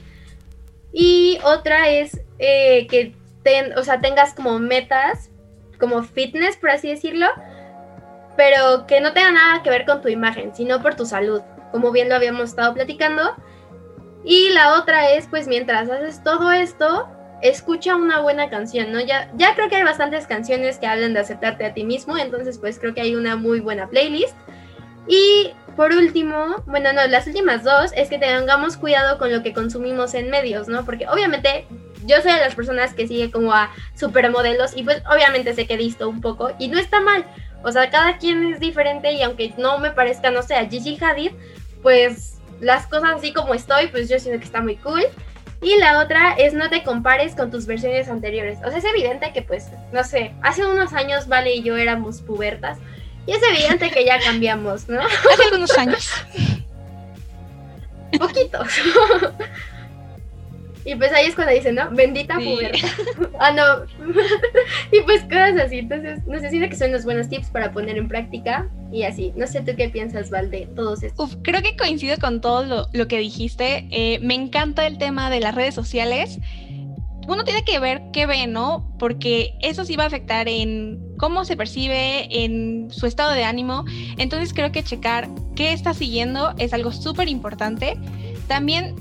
Y 0.93 1.41
otra 1.43 1.89
es 1.89 2.21
eh, 2.39 2.87
que 2.87 3.17
ten, 3.43 3.77
o 3.77 3.83
sea, 3.83 4.01
tengas 4.01 4.35
como 4.35 4.61
metas, 4.61 5.31
como 5.81 6.05
fitness, 6.05 6.57
por 6.57 6.71
así 6.71 6.91
decirlo, 6.91 7.27
pero 8.37 8.87
que 8.87 9.01
no 9.01 9.13
tenga 9.13 9.33
nada 9.33 9.65
que 9.65 9.71
ver 9.71 9.85
con 9.85 10.01
tu 10.01 10.07
imagen, 10.07 10.55
sino 10.55 10.81
por 10.81 10.95
tu 10.95 11.07
salud, 11.07 11.41
como 11.73 11.91
bien 11.91 12.09
lo 12.09 12.15
habíamos 12.15 12.51
estado 12.51 12.73
platicando. 12.73 13.35
Y 14.25 14.51
la 14.51 14.79
otra 14.79 15.11
es, 15.13 15.27
pues 15.27 15.47
mientras 15.47 15.91
haces 15.91 16.23
todo 16.25 16.51
esto, 16.51 17.09
escucha 17.43 17.95
una 17.97 18.21
buena 18.21 18.49
canción, 18.49 18.91
¿no? 18.91 19.01
Ya, 19.01 19.31
ya 19.37 19.55
creo 19.55 19.69
que 19.69 19.77
hay 19.77 19.85
bastantes 19.85 20.27
canciones 20.27 20.79
que 20.79 20.87
hablan 20.87 21.13
de 21.13 21.21
aceptarte 21.21 21.67
a 21.67 21.75
ti 21.75 21.85
mismo, 21.85 22.17
entonces 22.17 22.59
pues 22.59 22.79
creo 22.79 22.95
que 22.95 23.03
hay 23.03 23.15
una 23.15 23.37
muy 23.37 23.61
buena 23.61 23.89
playlist. 23.89 24.35
Y 25.07 25.53
por 25.77 25.93
último, 25.93 26.63
bueno, 26.67 26.93
no, 26.95 27.07
las 27.07 27.27
últimas 27.27 27.63
dos 27.63 27.93
es 27.95 28.09
que 28.09 28.19
tengamos 28.19 28.79
cuidado 28.79 29.19
con 29.19 29.31
lo 29.31 29.43
que 29.43 29.53
consumimos 29.53 30.15
en 30.15 30.31
medios, 30.31 30.69
¿no? 30.69 30.87
Porque 30.87 31.07
obviamente 31.07 31.67
yo 32.07 32.17
soy 32.23 32.33
de 32.33 32.41
las 32.41 32.55
personas 32.55 32.95
que 32.95 33.07
sigue 33.07 33.31
como 33.31 33.53
a 33.53 33.71
supermodelos 33.95 34.77
y 34.77 34.83
pues 34.83 35.03
obviamente 35.11 35.55
sé 35.55 35.67
que 35.67 35.77
visto 35.77 36.09
un 36.09 36.23
poco 36.23 36.51
y 36.59 36.69
no 36.69 36.79
está 36.79 37.01
mal. 37.01 37.27
O 37.63 37.73
sea, 37.73 37.91
cada 37.91 38.19
quien 38.19 38.53
es 38.53 38.61
diferente 38.61 39.13
y 39.13 39.23
aunque 39.23 39.53
no 39.59 39.79
me 39.79 39.91
parezca, 39.91 40.31
no 40.31 40.43
sé, 40.43 40.55
a 40.55 40.67
Gigi 40.67 40.99
Hadid, 41.03 41.33
pues 41.83 42.39
las 42.61 42.87
cosas 42.87 43.11
así 43.17 43.33
como 43.33 43.55
estoy, 43.55 43.89
pues 43.89 44.09
yo 44.09 44.19
siento 44.19 44.39
que 44.39 44.47
está 44.47 44.61
muy 44.61 44.77
cool. 44.77 45.03
Y 45.63 45.79
la 45.79 46.01
otra 46.01 46.35
es 46.35 46.53
no 46.53 46.69
te 46.69 46.83
compares 46.83 47.35
con 47.35 47.51
tus 47.51 47.67
versiones 47.67 48.09
anteriores. 48.09 48.59
O 48.65 48.69
sea, 48.69 48.79
es 48.79 48.85
evidente 48.85 49.33
que 49.33 49.43
pues, 49.43 49.69
no 49.93 50.05
sé, 50.05 50.35
hace 50.43 50.67
unos 50.67 50.93
años 50.93 51.27
Vale 51.27 51.55
y 51.55 51.63
yo 51.63 51.77
éramos 51.77 52.21
pubertas. 52.21 52.79
Y 53.27 53.33
es 53.33 53.43
evidente 53.43 53.91
que 53.91 54.05
ya 54.05 54.19
cambiamos, 54.21 54.89
¿no? 54.89 55.01
Hace 55.33 55.45
algunos 55.45 55.79
años. 55.79 56.11
Poquitos. 58.19 58.69
Y 60.85 60.95
pues 60.97 61.13
ahí 61.13 61.27
es 61.27 61.35
cuando 61.35 61.55
dicen, 61.55 61.77
¿no? 61.77 61.91
Bendita 61.91 62.35
pubertad. 62.35 62.89
ah, 63.39 63.53
no. 63.53 63.87
y 64.93 65.01
pues 65.03 65.23
cosas 65.23 65.59
así. 65.59 65.79
Entonces, 65.79 66.21
no 66.27 66.39
sé, 66.39 66.51
si 66.51 66.61
que 66.61 66.77
son 66.77 66.91
unos 66.91 67.05
buenos 67.05 67.29
tips 67.29 67.49
para 67.49 67.73
poner 67.73 67.97
en 67.97 68.09
práctica 68.09 68.69
y 68.93 69.05
así. 69.05 69.33
No 69.35 69.47
sé 69.47 69.63
tú 69.63 69.73
qué 69.77 69.89
piensas, 69.89 70.31
Val, 70.31 70.51
de 70.51 70.67
todos 70.77 71.03
estos. 71.03 71.33
Uf, 71.33 71.37
creo 71.43 71.63
que 71.63 71.77
coincido 71.77 72.17
con 72.19 72.41
todo 72.41 72.89
lo, 72.93 73.09
que 73.09 73.19
dijiste. 73.19 73.89
Eh, 73.91 74.19
me 74.21 74.35
encanta 74.35 74.87
el 74.87 74.99
tema 74.99 75.31
de 75.31 75.41
las 75.41 75.55
redes 75.55 75.75
sociales. 75.75 76.39
Uno 77.27 77.45
tiene 77.45 77.65
que 77.65 77.79
ver 77.79 78.03
qué 78.13 78.27
ve, 78.27 78.47
¿no? 78.47 78.95
Porque 78.99 79.55
eso 79.63 79.87
sí 79.87 79.97
va 79.97 80.05
a 80.05 80.09
afectar 80.09 80.47
en 80.47 81.01
cómo 81.17 81.47
se 81.47 81.57
percibe, 81.57 82.45
en 82.45 82.91
su 82.91 83.07
estado 83.07 83.33
de 83.33 83.45
ánimo. 83.45 83.87
Entonces 84.19 84.53
creo 84.53 84.71
que 84.71 84.83
checar 84.83 85.31
qué 85.57 85.73
está 85.73 85.95
siguiendo 85.95 86.55
es 86.59 86.75
algo 86.75 86.93
súper 86.93 87.29
importante. 87.29 87.97
También 88.47 88.95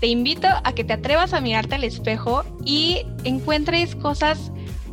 te 0.00 0.06
invito 0.06 0.48
a 0.62 0.72
que 0.72 0.84
te 0.84 0.92
atrevas 0.92 1.32
a 1.32 1.40
mirarte 1.40 1.74
al 1.74 1.84
espejo 1.84 2.44
y 2.64 3.02
encuentres 3.24 3.94
cosas 3.96 4.52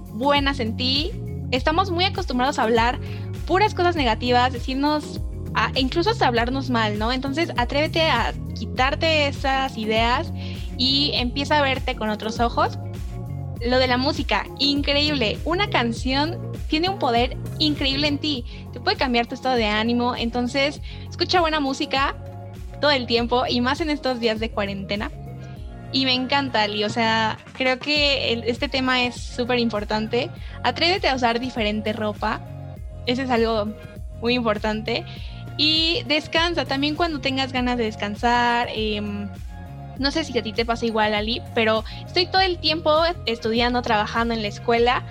buenas 0.10 0.60
en 0.60 0.78
ti. 0.78 1.12
Estamos 1.52 1.92
muy 1.92 2.06
acostumbrados 2.06 2.60
a 2.60 2.64
hablar 2.64 3.00
puras 3.46 3.74
cosas 3.74 3.96
negativas, 3.96 4.54
decirnos, 4.54 5.22
e 5.76 5.80
incluso 5.80 6.10
hasta 6.10 6.28
hablarnos 6.28 6.70
mal, 6.70 6.98
¿no? 6.98 7.12
Entonces 7.12 7.52
atrévete 7.58 8.04
a 8.10 8.34
quitarte 8.56 9.28
esas 9.28 9.78
ideas 9.78 10.32
y 10.78 11.12
empieza 11.14 11.60
a 11.60 11.62
verte 11.62 11.96
con 11.96 12.10
otros 12.10 12.40
ojos. 12.40 12.80
Lo 13.62 13.80
de 13.80 13.88
la 13.88 13.98
música, 13.98 14.46
increíble. 14.60 15.38
Una 15.46 15.70
canción 15.70 16.52
tiene 16.68 16.90
un 16.90 17.00
poder 17.00 17.38
increíble 17.60 18.08
en 18.08 18.18
ti. 18.18 18.46
Te 18.74 18.80
puede 18.80 18.98
cambiar 18.98 19.28
tu 19.28 19.36
estado 19.36 19.56
de 19.56 19.68
ánimo. 19.68 20.16
Entonces, 20.16 20.82
escucha 21.10 21.40
buena 21.40 21.60
música, 21.60 22.16
todo 22.84 22.92
el 22.92 23.08
tiempo 23.08 23.46
y 23.48 23.62
más 23.62 23.80
en 23.80 23.90
estos 23.90 24.20
días 24.20 24.42
de 24.42 24.52
cuarentena. 24.52 25.10
Y 25.94 26.04
me 26.04 26.14
encanta, 26.14 26.64
Ali. 26.64 26.84
O 26.84 26.90
sea, 26.90 27.38
creo 27.54 27.80
que 27.80 28.44
este 28.46 28.68
tema 28.68 29.06
es 29.06 29.16
súper 29.16 29.58
importante. 29.60 30.30
Atrévete 30.66 31.08
a 31.08 31.16
usar 31.16 31.40
diferente 31.40 31.94
ropa. 31.94 32.42
Eso 33.06 33.22
es 33.22 33.30
algo 33.30 33.70
muy 34.20 34.34
importante. 34.34 35.06
Y 35.56 36.04
descansa 36.08 36.66
también 36.66 36.96
cuando 36.96 37.22
tengas 37.22 37.54
ganas 37.54 37.78
de 37.78 37.86
descansar. 37.86 38.68
Em, 38.76 39.30
no 39.98 40.12
sé 40.12 40.26
si 40.26 40.38
a 40.38 40.44
ti 40.44 40.52
te 40.52 40.66
pasa 40.66 40.86
igual, 40.86 41.14
Ali, 41.14 41.42
pero 41.56 41.86
estoy 42.06 42.26
todo 42.26 42.42
el 42.42 42.58
tiempo 42.58 42.92
estudiando, 43.26 43.82
trabajando 43.82 44.34
en 44.34 44.42
la 44.42 44.50
escuela 44.50 45.04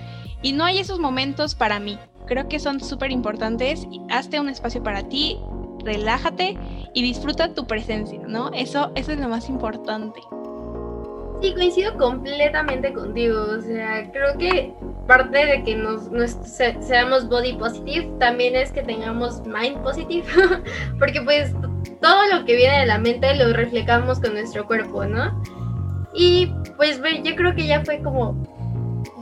y 0.42 0.52
no 0.52 0.64
hay 0.64 0.78
esos 0.78 0.98
momentos 0.98 1.54
para 1.54 1.80
mí. 1.80 1.98
Creo 2.26 2.48
que 2.48 2.60
son 2.60 2.80
súper 2.80 3.12
importantes. 3.12 3.86
Hazte 4.10 4.40
un 4.40 4.50
espacio 4.50 4.82
para 4.82 5.08
ti, 5.08 5.38
relájate 5.84 6.56
y 6.94 7.02
disfruta 7.02 7.54
tu 7.54 7.66
presencia, 7.66 8.20
¿no? 8.26 8.50
Eso, 8.52 8.92
eso 8.94 9.12
es 9.12 9.18
lo 9.18 9.28
más 9.28 9.48
importante. 9.48 10.20
Sí, 11.42 11.52
coincido 11.54 11.96
completamente 11.98 12.92
contigo. 12.92 13.42
O 13.58 13.60
sea, 13.60 14.10
creo 14.12 14.38
que 14.38 14.72
parte 15.08 15.44
de 15.44 15.64
que 15.64 15.74
nos, 15.74 16.08
seamos 16.80 17.28
body 17.28 17.54
positive 17.54 18.08
también 18.20 18.54
es 18.54 18.70
que 18.70 18.82
tengamos 18.82 19.42
mind 19.44 19.82
positive. 19.82 20.24
Porque 21.00 21.20
pues 21.22 21.52
todo 22.00 22.26
lo 22.32 22.44
que 22.44 22.54
viene 22.54 22.80
de 22.80 22.86
la 22.86 22.98
mente 22.98 23.34
lo 23.34 23.52
reflejamos 23.52 24.20
con 24.20 24.34
nuestro 24.34 24.66
cuerpo, 24.66 25.04
¿no? 25.04 25.42
Y 26.14 26.46
pues 26.76 27.00
yo 27.24 27.34
creo 27.34 27.54
que 27.54 27.66
ya 27.66 27.84
fue 27.84 28.00
como 28.02 28.36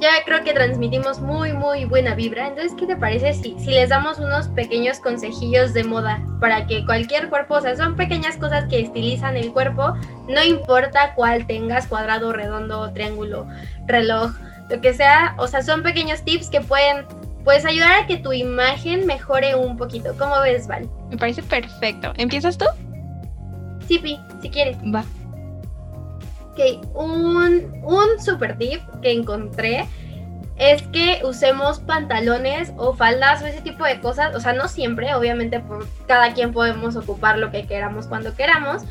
ya 0.00 0.24
creo 0.24 0.42
que 0.42 0.54
transmitimos 0.54 1.20
muy, 1.20 1.52
muy 1.52 1.84
buena 1.84 2.14
vibra. 2.14 2.48
Entonces, 2.48 2.72
¿qué 2.78 2.86
te 2.86 2.96
parece 2.96 3.34
si, 3.34 3.54
si 3.58 3.70
les 3.70 3.90
damos 3.90 4.18
unos 4.18 4.48
pequeños 4.48 4.98
consejillos 4.98 5.74
de 5.74 5.84
moda 5.84 6.20
para 6.40 6.66
que 6.66 6.84
cualquier 6.86 7.28
cuerpo, 7.28 7.54
o 7.54 7.60
sea, 7.60 7.76
son 7.76 7.96
pequeñas 7.96 8.36
cosas 8.36 8.64
que 8.68 8.80
estilizan 8.80 9.36
el 9.36 9.52
cuerpo, 9.52 9.94
no 10.28 10.42
importa 10.42 11.14
cuál 11.14 11.46
tengas, 11.46 11.86
cuadrado, 11.86 12.32
redondo, 12.32 12.90
triángulo, 12.92 13.46
reloj, 13.86 14.32
lo 14.70 14.80
que 14.80 14.94
sea, 14.94 15.34
o 15.38 15.46
sea, 15.46 15.62
son 15.62 15.82
pequeños 15.82 16.22
tips 16.22 16.48
que 16.48 16.60
pueden 16.60 17.04
pues 17.44 17.64
ayudar 17.64 18.02
a 18.02 18.06
que 18.06 18.16
tu 18.16 18.32
imagen 18.32 19.06
mejore 19.06 19.54
un 19.54 19.76
poquito. 19.76 20.14
¿Cómo 20.18 20.40
ves, 20.40 20.66
Val? 20.66 20.88
Me 21.10 21.16
parece 21.16 21.42
perfecto. 21.42 22.12
¿Empiezas 22.16 22.58
tú? 22.58 22.66
Sí, 23.88 23.98
Pi, 23.98 24.20
si 24.42 24.50
quieres. 24.50 24.76
Va 24.94 25.04
un, 26.94 27.72
un 27.82 27.99
super 28.20 28.56
tip 28.56 28.80
que 29.02 29.12
encontré 29.12 29.86
es 30.60 30.82
que 30.88 31.22
usemos 31.24 31.80
pantalones 31.80 32.72
o 32.76 32.92
faldas 32.92 33.42
o 33.42 33.46
ese 33.46 33.62
tipo 33.62 33.84
de 33.84 33.98
cosas. 33.98 34.34
O 34.34 34.40
sea, 34.40 34.52
no 34.52 34.68
siempre, 34.68 35.14
obviamente 35.14 35.58
por 35.58 35.86
cada 36.06 36.34
quien 36.34 36.52
podemos 36.52 36.96
ocupar 36.96 37.38
lo 37.38 37.50
que 37.50 37.66
queramos 37.66 38.06
cuando 38.06 38.34
queramos. 38.34 38.82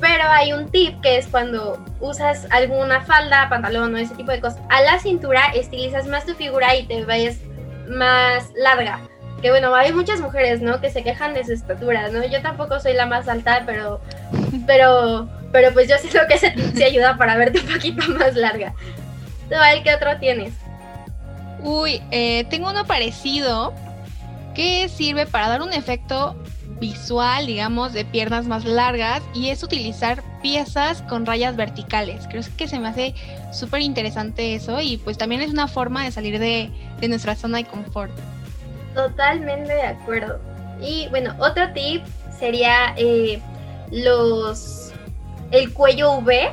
Pero 0.00 0.24
hay 0.28 0.52
un 0.52 0.70
tip 0.70 1.00
que 1.00 1.16
es 1.16 1.26
cuando 1.28 1.82
usas 1.98 2.46
alguna 2.50 3.00
falda, 3.00 3.48
pantalón 3.48 3.94
o 3.94 3.98
ese 3.98 4.14
tipo 4.14 4.32
de 4.32 4.40
cosas 4.40 4.60
a 4.68 4.82
la 4.82 4.98
cintura, 4.98 5.46
estilizas 5.54 6.06
más 6.06 6.26
tu 6.26 6.34
figura 6.34 6.76
y 6.76 6.86
te 6.86 7.06
ves 7.06 7.40
más 7.88 8.52
larga. 8.54 9.00
Que 9.40 9.48
bueno, 9.48 9.74
hay 9.74 9.94
muchas 9.94 10.20
mujeres, 10.20 10.60
¿no? 10.60 10.82
Que 10.82 10.90
se 10.90 11.02
quejan 11.02 11.32
de 11.32 11.44
su 11.44 11.52
estatura, 11.52 12.08
¿no? 12.08 12.22
Yo 12.26 12.42
tampoco 12.42 12.80
soy 12.80 12.92
la 12.92 13.06
más 13.06 13.28
alta, 13.28 13.62
pero, 13.64 13.98
pero 14.66 15.26
pero 15.54 15.72
pues 15.72 15.88
yo 15.88 15.96
siento 15.98 16.18
que 16.26 16.34
ese 16.34 16.50
tip 16.50 16.74
se 16.74 16.84
ayuda 16.84 17.16
para 17.16 17.36
verte 17.36 17.60
un 17.60 17.66
poquito 17.72 18.02
más 18.18 18.34
larga. 18.34 18.74
¿Tú, 19.48 19.54
qué 19.84 19.94
otro 19.94 20.18
tienes? 20.18 20.52
Uy, 21.62 22.02
eh, 22.10 22.44
tengo 22.50 22.70
uno 22.70 22.84
parecido 22.84 23.72
que 24.52 24.88
sirve 24.88 25.26
para 25.26 25.48
dar 25.48 25.62
un 25.62 25.72
efecto 25.72 26.34
visual, 26.80 27.46
digamos, 27.46 27.92
de 27.92 28.04
piernas 28.04 28.46
más 28.46 28.64
largas 28.64 29.22
y 29.32 29.50
es 29.50 29.62
utilizar 29.62 30.24
piezas 30.42 31.02
con 31.02 31.24
rayas 31.24 31.54
verticales. 31.54 32.26
Creo 32.28 32.42
que 32.56 32.66
se 32.66 32.80
me 32.80 32.88
hace 32.88 33.14
súper 33.52 33.82
interesante 33.82 34.56
eso 34.56 34.80
y 34.80 34.96
pues 34.96 35.18
también 35.18 35.40
es 35.40 35.52
una 35.52 35.68
forma 35.68 36.02
de 36.02 36.10
salir 36.10 36.40
de, 36.40 36.72
nuestra 37.08 37.36
zona 37.36 37.58
de 37.58 37.64
confort. 37.66 38.10
Totalmente 38.92 39.72
de 39.72 39.82
acuerdo. 39.82 40.40
Y 40.80 41.06
bueno, 41.10 41.32
otro 41.38 41.72
tip 41.72 42.02
sería 42.40 42.92
eh, 42.96 43.40
los 43.92 44.84
el 45.50 45.72
cuello 45.72 46.12
V, 46.18 46.52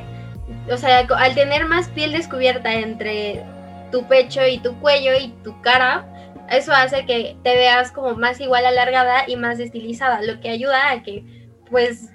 o 0.70 0.76
sea, 0.76 1.00
al 1.00 1.34
tener 1.34 1.66
más 1.66 1.88
piel 1.88 2.12
descubierta 2.12 2.72
entre 2.72 3.44
tu 3.90 4.06
pecho 4.06 4.46
y 4.46 4.58
tu 4.58 4.78
cuello 4.80 5.12
y 5.18 5.28
tu 5.42 5.60
cara, 5.60 6.06
eso 6.50 6.72
hace 6.72 7.06
que 7.06 7.36
te 7.42 7.54
veas 7.54 7.92
como 7.92 8.14
más 8.14 8.40
igual 8.40 8.66
alargada 8.66 9.24
y 9.26 9.36
más 9.36 9.58
estilizada, 9.58 10.22
lo 10.22 10.40
que 10.40 10.50
ayuda 10.50 10.90
a 10.90 11.02
que 11.02 11.24
pues 11.70 12.10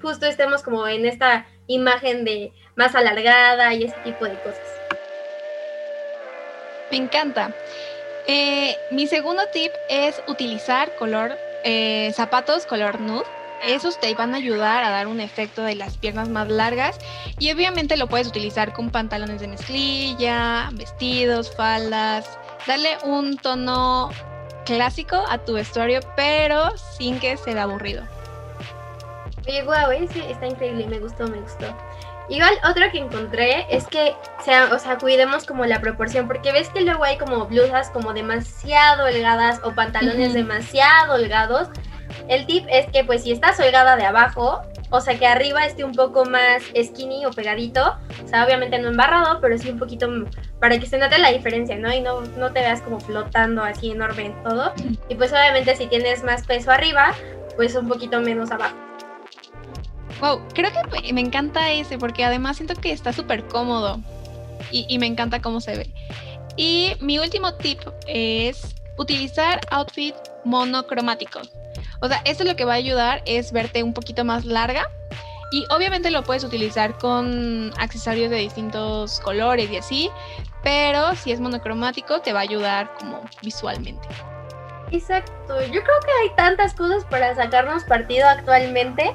justo 0.00 0.26
estemos 0.26 0.62
como 0.62 0.86
en 0.86 1.06
esta 1.06 1.46
imagen 1.66 2.24
de 2.24 2.52
más 2.76 2.94
alargada 2.94 3.72
y 3.74 3.84
ese 3.84 3.96
tipo 4.04 4.24
de 4.24 4.34
cosas. 4.40 4.60
Me 6.90 6.98
encanta. 6.98 7.54
Eh, 8.26 8.76
mi 8.90 9.06
segundo 9.06 9.42
tip 9.52 9.72
es 9.88 10.22
utilizar 10.26 10.94
color 10.96 11.36
eh, 11.64 12.10
zapatos 12.14 12.66
color 12.66 13.00
nude 13.00 13.24
esos 13.66 13.98
te 14.00 14.14
van 14.14 14.34
a 14.34 14.38
ayudar 14.38 14.84
a 14.84 14.90
dar 14.90 15.06
un 15.06 15.20
efecto 15.20 15.62
de 15.62 15.74
las 15.74 15.96
piernas 15.96 16.28
más 16.28 16.48
largas 16.48 16.98
y 17.38 17.52
obviamente 17.52 17.96
lo 17.96 18.06
puedes 18.06 18.28
utilizar 18.28 18.72
con 18.72 18.90
pantalones 18.90 19.40
de 19.40 19.48
mezclilla, 19.48 20.70
vestidos, 20.72 21.54
faldas, 21.54 22.38
darle 22.66 22.96
un 23.04 23.36
tono 23.36 24.10
clásico 24.64 25.22
a 25.28 25.38
tu 25.38 25.54
vestuario, 25.54 26.00
pero 26.16 26.76
sin 26.76 27.18
que 27.18 27.36
se 27.36 27.54
vea 27.54 27.64
aburrido. 27.64 28.02
Oye, 29.46 29.62
guau, 29.62 29.90
ese 29.90 30.30
está 30.30 30.46
increíble, 30.46 30.86
me 30.86 30.98
gustó, 30.98 31.26
me 31.28 31.38
gustó. 31.38 31.66
Igual 32.28 32.54
otro 32.66 32.90
que 32.90 32.98
encontré 32.98 33.66
es 33.68 33.86
que 33.86 34.14
sea, 34.42 34.70
o 34.72 34.78
sea, 34.78 34.96
cuidemos 34.96 35.44
como 35.44 35.66
la 35.66 35.80
proporción, 35.82 36.26
porque 36.26 36.52
ves 36.52 36.70
que 36.70 36.80
luego 36.80 37.04
hay 37.04 37.18
como 37.18 37.44
blusas 37.46 37.90
como 37.90 38.14
demasiado 38.14 39.04
holgadas 39.04 39.60
o 39.62 39.74
pantalones 39.74 40.32
demasiado 40.32 41.14
holgados 41.14 41.68
el 42.28 42.46
tip 42.46 42.64
es 42.70 42.86
que 42.86 43.04
pues 43.04 43.22
si 43.22 43.32
estás 43.32 43.58
holgada 43.60 43.96
de 43.96 44.04
abajo, 44.04 44.62
o 44.90 45.00
sea 45.00 45.18
que 45.18 45.26
arriba 45.26 45.64
esté 45.64 45.84
un 45.84 45.92
poco 45.92 46.24
más 46.24 46.62
skinny 46.80 47.26
o 47.26 47.30
pegadito, 47.30 47.96
o 48.24 48.28
sea 48.28 48.44
obviamente 48.44 48.78
no 48.78 48.88
embarrado, 48.88 49.40
pero 49.40 49.58
sí 49.58 49.70
un 49.70 49.78
poquito 49.78 50.08
para 50.60 50.78
que 50.78 50.86
se 50.86 50.98
note 50.98 51.18
la 51.18 51.32
diferencia, 51.32 51.76
¿no? 51.76 51.92
Y 51.92 52.00
no, 52.00 52.22
no 52.22 52.52
te 52.52 52.60
veas 52.60 52.80
como 52.80 53.00
flotando 53.00 53.62
así 53.62 53.90
enorme 53.90 54.26
en 54.26 54.42
todo. 54.42 54.72
Y 55.08 55.14
pues 55.14 55.32
obviamente 55.32 55.76
si 55.76 55.86
tienes 55.86 56.22
más 56.22 56.46
peso 56.46 56.70
arriba, 56.70 57.14
pues 57.56 57.74
un 57.74 57.88
poquito 57.88 58.20
menos 58.20 58.50
abajo. 58.50 58.76
Wow, 60.20 60.40
creo 60.54 60.70
que 60.70 61.12
me 61.12 61.20
encanta 61.20 61.72
ese 61.72 61.98
porque 61.98 62.24
además 62.24 62.56
siento 62.56 62.74
que 62.74 62.92
está 62.92 63.12
súper 63.12 63.44
cómodo 63.46 64.00
y, 64.70 64.98
me 64.98 65.06
encanta 65.06 65.40
cómo 65.40 65.60
se 65.60 65.76
ve. 65.76 65.90
Y 66.56 66.92
mi 67.00 67.18
último 67.18 67.54
tip 67.54 67.80
es 68.06 68.74
utilizar 68.96 69.60
outfit 69.70 70.14
monocromáticos. 70.44 71.50
O 72.04 72.08
sea, 72.08 72.20
esto 72.26 72.44
lo 72.44 72.54
que 72.54 72.66
va 72.66 72.74
a 72.74 72.76
ayudar 72.76 73.22
es 73.24 73.50
verte 73.50 73.82
un 73.82 73.94
poquito 73.94 74.26
más 74.26 74.44
larga 74.44 74.90
y 75.50 75.64
obviamente 75.70 76.10
lo 76.10 76.22
puedes 76.22 76.44
utilizar 76.44 76.98
con 76.98 77.72
accesorios 77.78 78.28
de 78.28 78.36
distintos 78.36 79.20
colores 79.20 79.70
y 79.70 79.78
así, 79.78 80.10
pero 80.62 81.14
si 81.14 81.32
es 81.32 81.40
monocromático 81.40 82.20
te 82.20 82.34
va 82.34 82.40
a 82.40 82.42
ayudar 82.42 82.92
como 82.98 83.24
visualmente. 83.42 84.06
Exacto, 84.90 85.62
yo 85.62 85.82
creo 85.82 86.00
que 86.04 86.12
hay 86.22 86.36
tantas 86.36 86.74
cosas 86.74 87.06
para 87.06 87.34
sacarnos 87.36 87.84
partido 87.84 88.28
actualmente 88.28 89.14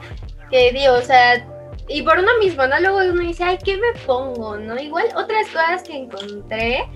que 0.49 0.71
digo, 0.71 0.95
o 0.95 1.01
sea, 1.01 1.45
y 1.87 2.01
por 2.01 2.17
uno 2.17 2.31
mismo, 2.39 2.65
¿no? 2.65 2.79
Luego 2.79 2.97
uno 3.07 3.21
dice, 3.21 3.43
ay, 3.43 3.59
¿qué 3.63 3.77
me 3.77 3.93
pongo? 4.07 4.57
¿No? 4.57 4.79
Igual 4.79 5.05
otras 5.15 5.45
cosas 5.49 5.83
que 5.83 5.95
encontré 5.95 6.89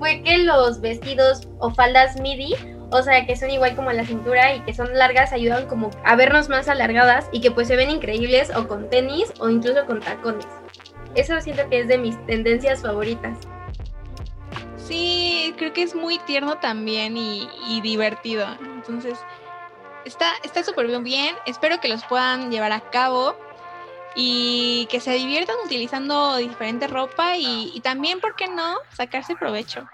fue 0.00 0.24
que 0.24 0.38
los 0.38 0.80
vestidos 0.80 1.46
o 1.60 1.70
faldas 1.70 2.20
midi 2.20 2.52
o 2.96 3.02
sea, 3.02 3.26
que 3.26 3.36
son 3.36 3.50
igual 3.50 3.76
como 3.76 3.92
la 3.92 4.04
cintura 4.04 4.54
y 4.54 4.60
que 4.60 4.74
son 4.74 4.96
largas, 4.96 5.32
ayudan 5.32 5.66
como 5.66 5.90
a 6.04 6.16
vernos 6.16 6.48
más 6.48 6.68
alargadas 6.68 7.28
y 7.32 7.40
que 7.40 7.50
pues 7.50 7.68
se 7.68 7.76
ven 7.76 7.90
increíbles 7.90 8.50
o 8.54 8.66
con 8.66 8.88
tenis 8.88 9.32
o 9.38 9.48
incluso 9.48 9.84
con 9.86 10.00
tacones. 10.00 10.46
Eso 11.14 11.40
siento 11.40 11.68
que 11.68 11.80
es 11.80 11.88
de 11.88 11.98
mis 11.98 12.24
tendencias 12.26 12.82
favoritas. 12.82 13.38
Sí, 14.76 15.54
creo 15.56 15.72
que 15.72 15.82
es 15.82 15.94
muy 15.94 16.18
tierno 16.20 16.58
también 16.58 17.16
y, 17.16 17.80
divertido. 17.82 18.46
Entonces, 18.60 19.18
está 20.04 20.62
súper 20.62 20.86
bien. 21.02 21.34
Espero 21.46 21.80
que 21.80 21.88
los 21.88 22.04
puedan 22.04 22.50
llevar 22.50 22.72
a 22.72 22.80
cabo 22.80 23.34
y 24.14 24.86
que 24.90 25.00
se 25.00 25.12
diviertan 25.12 25.56
utilizando 25.64 26.36
diferente 26.36 26.86
ropa 26.86 27.36
y, 27.36 27.72
y 27.74 27.80
también, 27.80 28.20
¿por 28.20 28.36
qué 28.36 28.48
no?, 28.48 28.76
sacarse 28.92 29.34
provecho. 29.36 29.86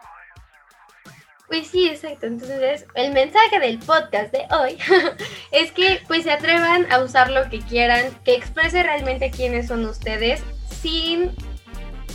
Pues 1.52 1.66
sí, 1.66 1.86
exacto. 1.86 2.24
Entonces, 2.24 2.86
el 2.94 3.12
mensaje 3.12 3.60
del 3.60 3.78
podcast 3.78 4.32
de 4.32 4.46
hoy 4.56 4.78
es 5.52 5.70
que 5.70 6.00
pues 6.08 6.22
se 6.22 6.30
atrevan 6.30 6.90
a 6.90 7.00
usar 7.00 7.30
lo 7.30 7.50
que 7.50 7.60
quieran, 7.60 8.06
que 8.24 8.34
exprese 8.34 8.82
realmente 8.82 9.30
quiénes 9.30 9.66
son 9.66 9.84
ustedes 9.84 10.42
sin 10.80 11.30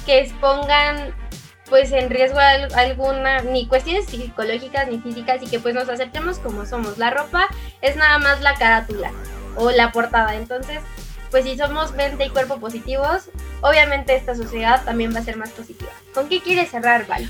que 0.08 0.22
expongan 0.22 1.14
pues 1.70 1.92
en 1.92 2.10
riesgo 2.10 2.40
alguna, 2.40 3.44
ni 3.44 3.68
cuestiones 3.68 4.08
psicológicas 4.08 4.88
ni 4.88 4.98
físicas 4.98 5.44
y 5.44 5.48
que 5.48 5.60
pues 5.60 5.76
nos 5.76 5.88
aceptemos 5.88 6.40
como 6.40 6.66
somos. 6.66 6.98
La 6.98 7.12
ropa 7.12 7.48
es 7.82 7.96
nada 7.96 8.18
más 8.18 8.42
la 8.42 8.56
carátula 8.56 9.12
o 9.56 9.70
la 9.70 9.92
portada. 9.92 10.34
Entonces, 10.34 10.80
pues 11.30 11.44
si 11.44 11.56
somos 11.56 11.94
mente 11.94 12.26
y 12.26 12.30
cuerpo 12.32 12.60
positivos, 12.60 13.30
obviamente 13.62 14.16
esta 14.16 14.34
sociedad 14.34 14.84
también 14.84 15.14
va 15.14 15.20
a 15.20 15.24
ser 15.24 15.38
más 15.38 15.52
positiva. 15.52 15.92
¿Con 16.16 16.28
qué 16.28 16.42
quieres 16.42 16.72
cerrar, 16.72 17.06
Val? 17.06 17.30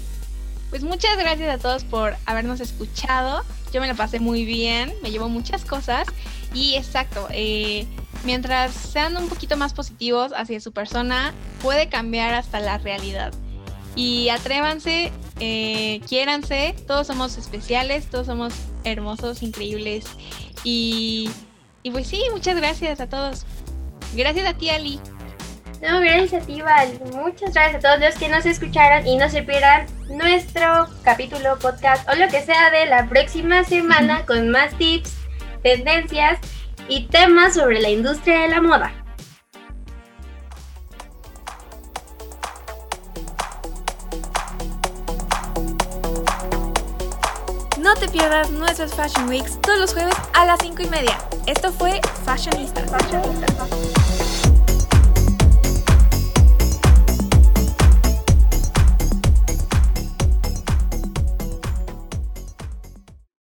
Pues 0.69 0.83
muchas 0.83 1.17
gracias 1.17 1.49
a 1.49 1.57
todos 1.57 1.83
por 1.83 2.15
habernos 2.25 2.59
escuchado 2.59 3.43
yo 3.71 3.81
me 3.81 3.87
la 3.87 3.93
pasé 3.93 4.19
muy 4.19 4.45
bien, 4.45 4.93
me 5.01 5.11
llevo 5.11 5.29
muchas 5.29 5.65
cosas 5.65 6.07
y 6.53 6.75
exacto, 6.75 7.27
eh, 7.31 7.85
mientras 8.23 8.73
sean 8.73 9.17
un 9.17 9.27
poquito 9.27 9.57
más 9.57 9.73
positivos 9.73 10.31
hacia 10.35 10.59
su 10.59 10.71
persona, 10.71 11.33
puede 11.61 11.89
cambiar 11.89 12.33
hasta 12.33 12.59
la 12.59 12.77
realidad. 12.77 13.33
Y 13.95 14.29
atrévanse, 14.29 15.11
eh, 15.39 16.01
quiéranse, 16.07 16.75
todos 16.85 17.07
somos 17.07 17.37
especiales, 17.37 18.09
todos 18.09 18.27
somos 18.27 18.53
hermosos, 18.83 19.41
increíbles. 19.41 20.05
Y, 20.63 21.29
y 21.81 21.91
pues 21.91 22.07
sí, 22.07 22.21
muchas 22.31 22.55
gracias 22.55 22.99
a 22.99 23.09
todos. 23.09 23.45
Gracias 24.15 24.47
a 24.47 24.53
ti, 24.53 24.69
Ali. 24.69 24.99
No, 25.81 25.99
gracias 25.99 26.41
a 26.41 26.45
ti, 26.45 26.61
Val. 26.61 26.99
Muchas 27.13 27.53
gracias 27.53 27.75
a 27.75 27.79
todos 27.79 27.99
los 27.99 28.15
que 28.15 28.29
nos 28.29 28.45
escucharon 28.45 29.05
y 29.05 29.17
no 29.17 29.29
se 29.29 29.43
pierdan 29.43 29.85
nuestro 30.09 30.87
capítulo, 31.03 31.59
podcast 31.59 32.07
o 32.09 32.15
lo 32.15 32.27
que 32.29 32.41
sea 32.41 32.71
de 32.71 32.87
la 32.87 33.07
próxima 33.07 33.63
semana 33.63 34.25
con 34.25 34.49
más 34.49 34.75
tips, 34.77 35.13
tendencias 35.61 36.39
y 36.87 37.05
temas 37.07 37.53
sobre 37.53 37.79
la 37.79 37.89
industria 37.89 38.41
de 38.41 38.47
la 38.49 38.61
moda. 38.61 38.91
No 47.79 47.93
te 47.95 48.07
pierdas 48.09 48.49
nuestros 48.49 48.93
Fashion 48.95 49.29
Weeks 49.29 49.61
todos 49.61 49.79
los 49.79 49.93
jueves 49.93 50.15
a 50.33 50.45
las 50.45 50.59
5 50.61 50.81
y 50.81 50.87
media. 50.87 51.17
Esto 51.45 51.71
fue 51.71 52.01
Fashionista. 52.25 52.81
Fashionista. 52.87 54.06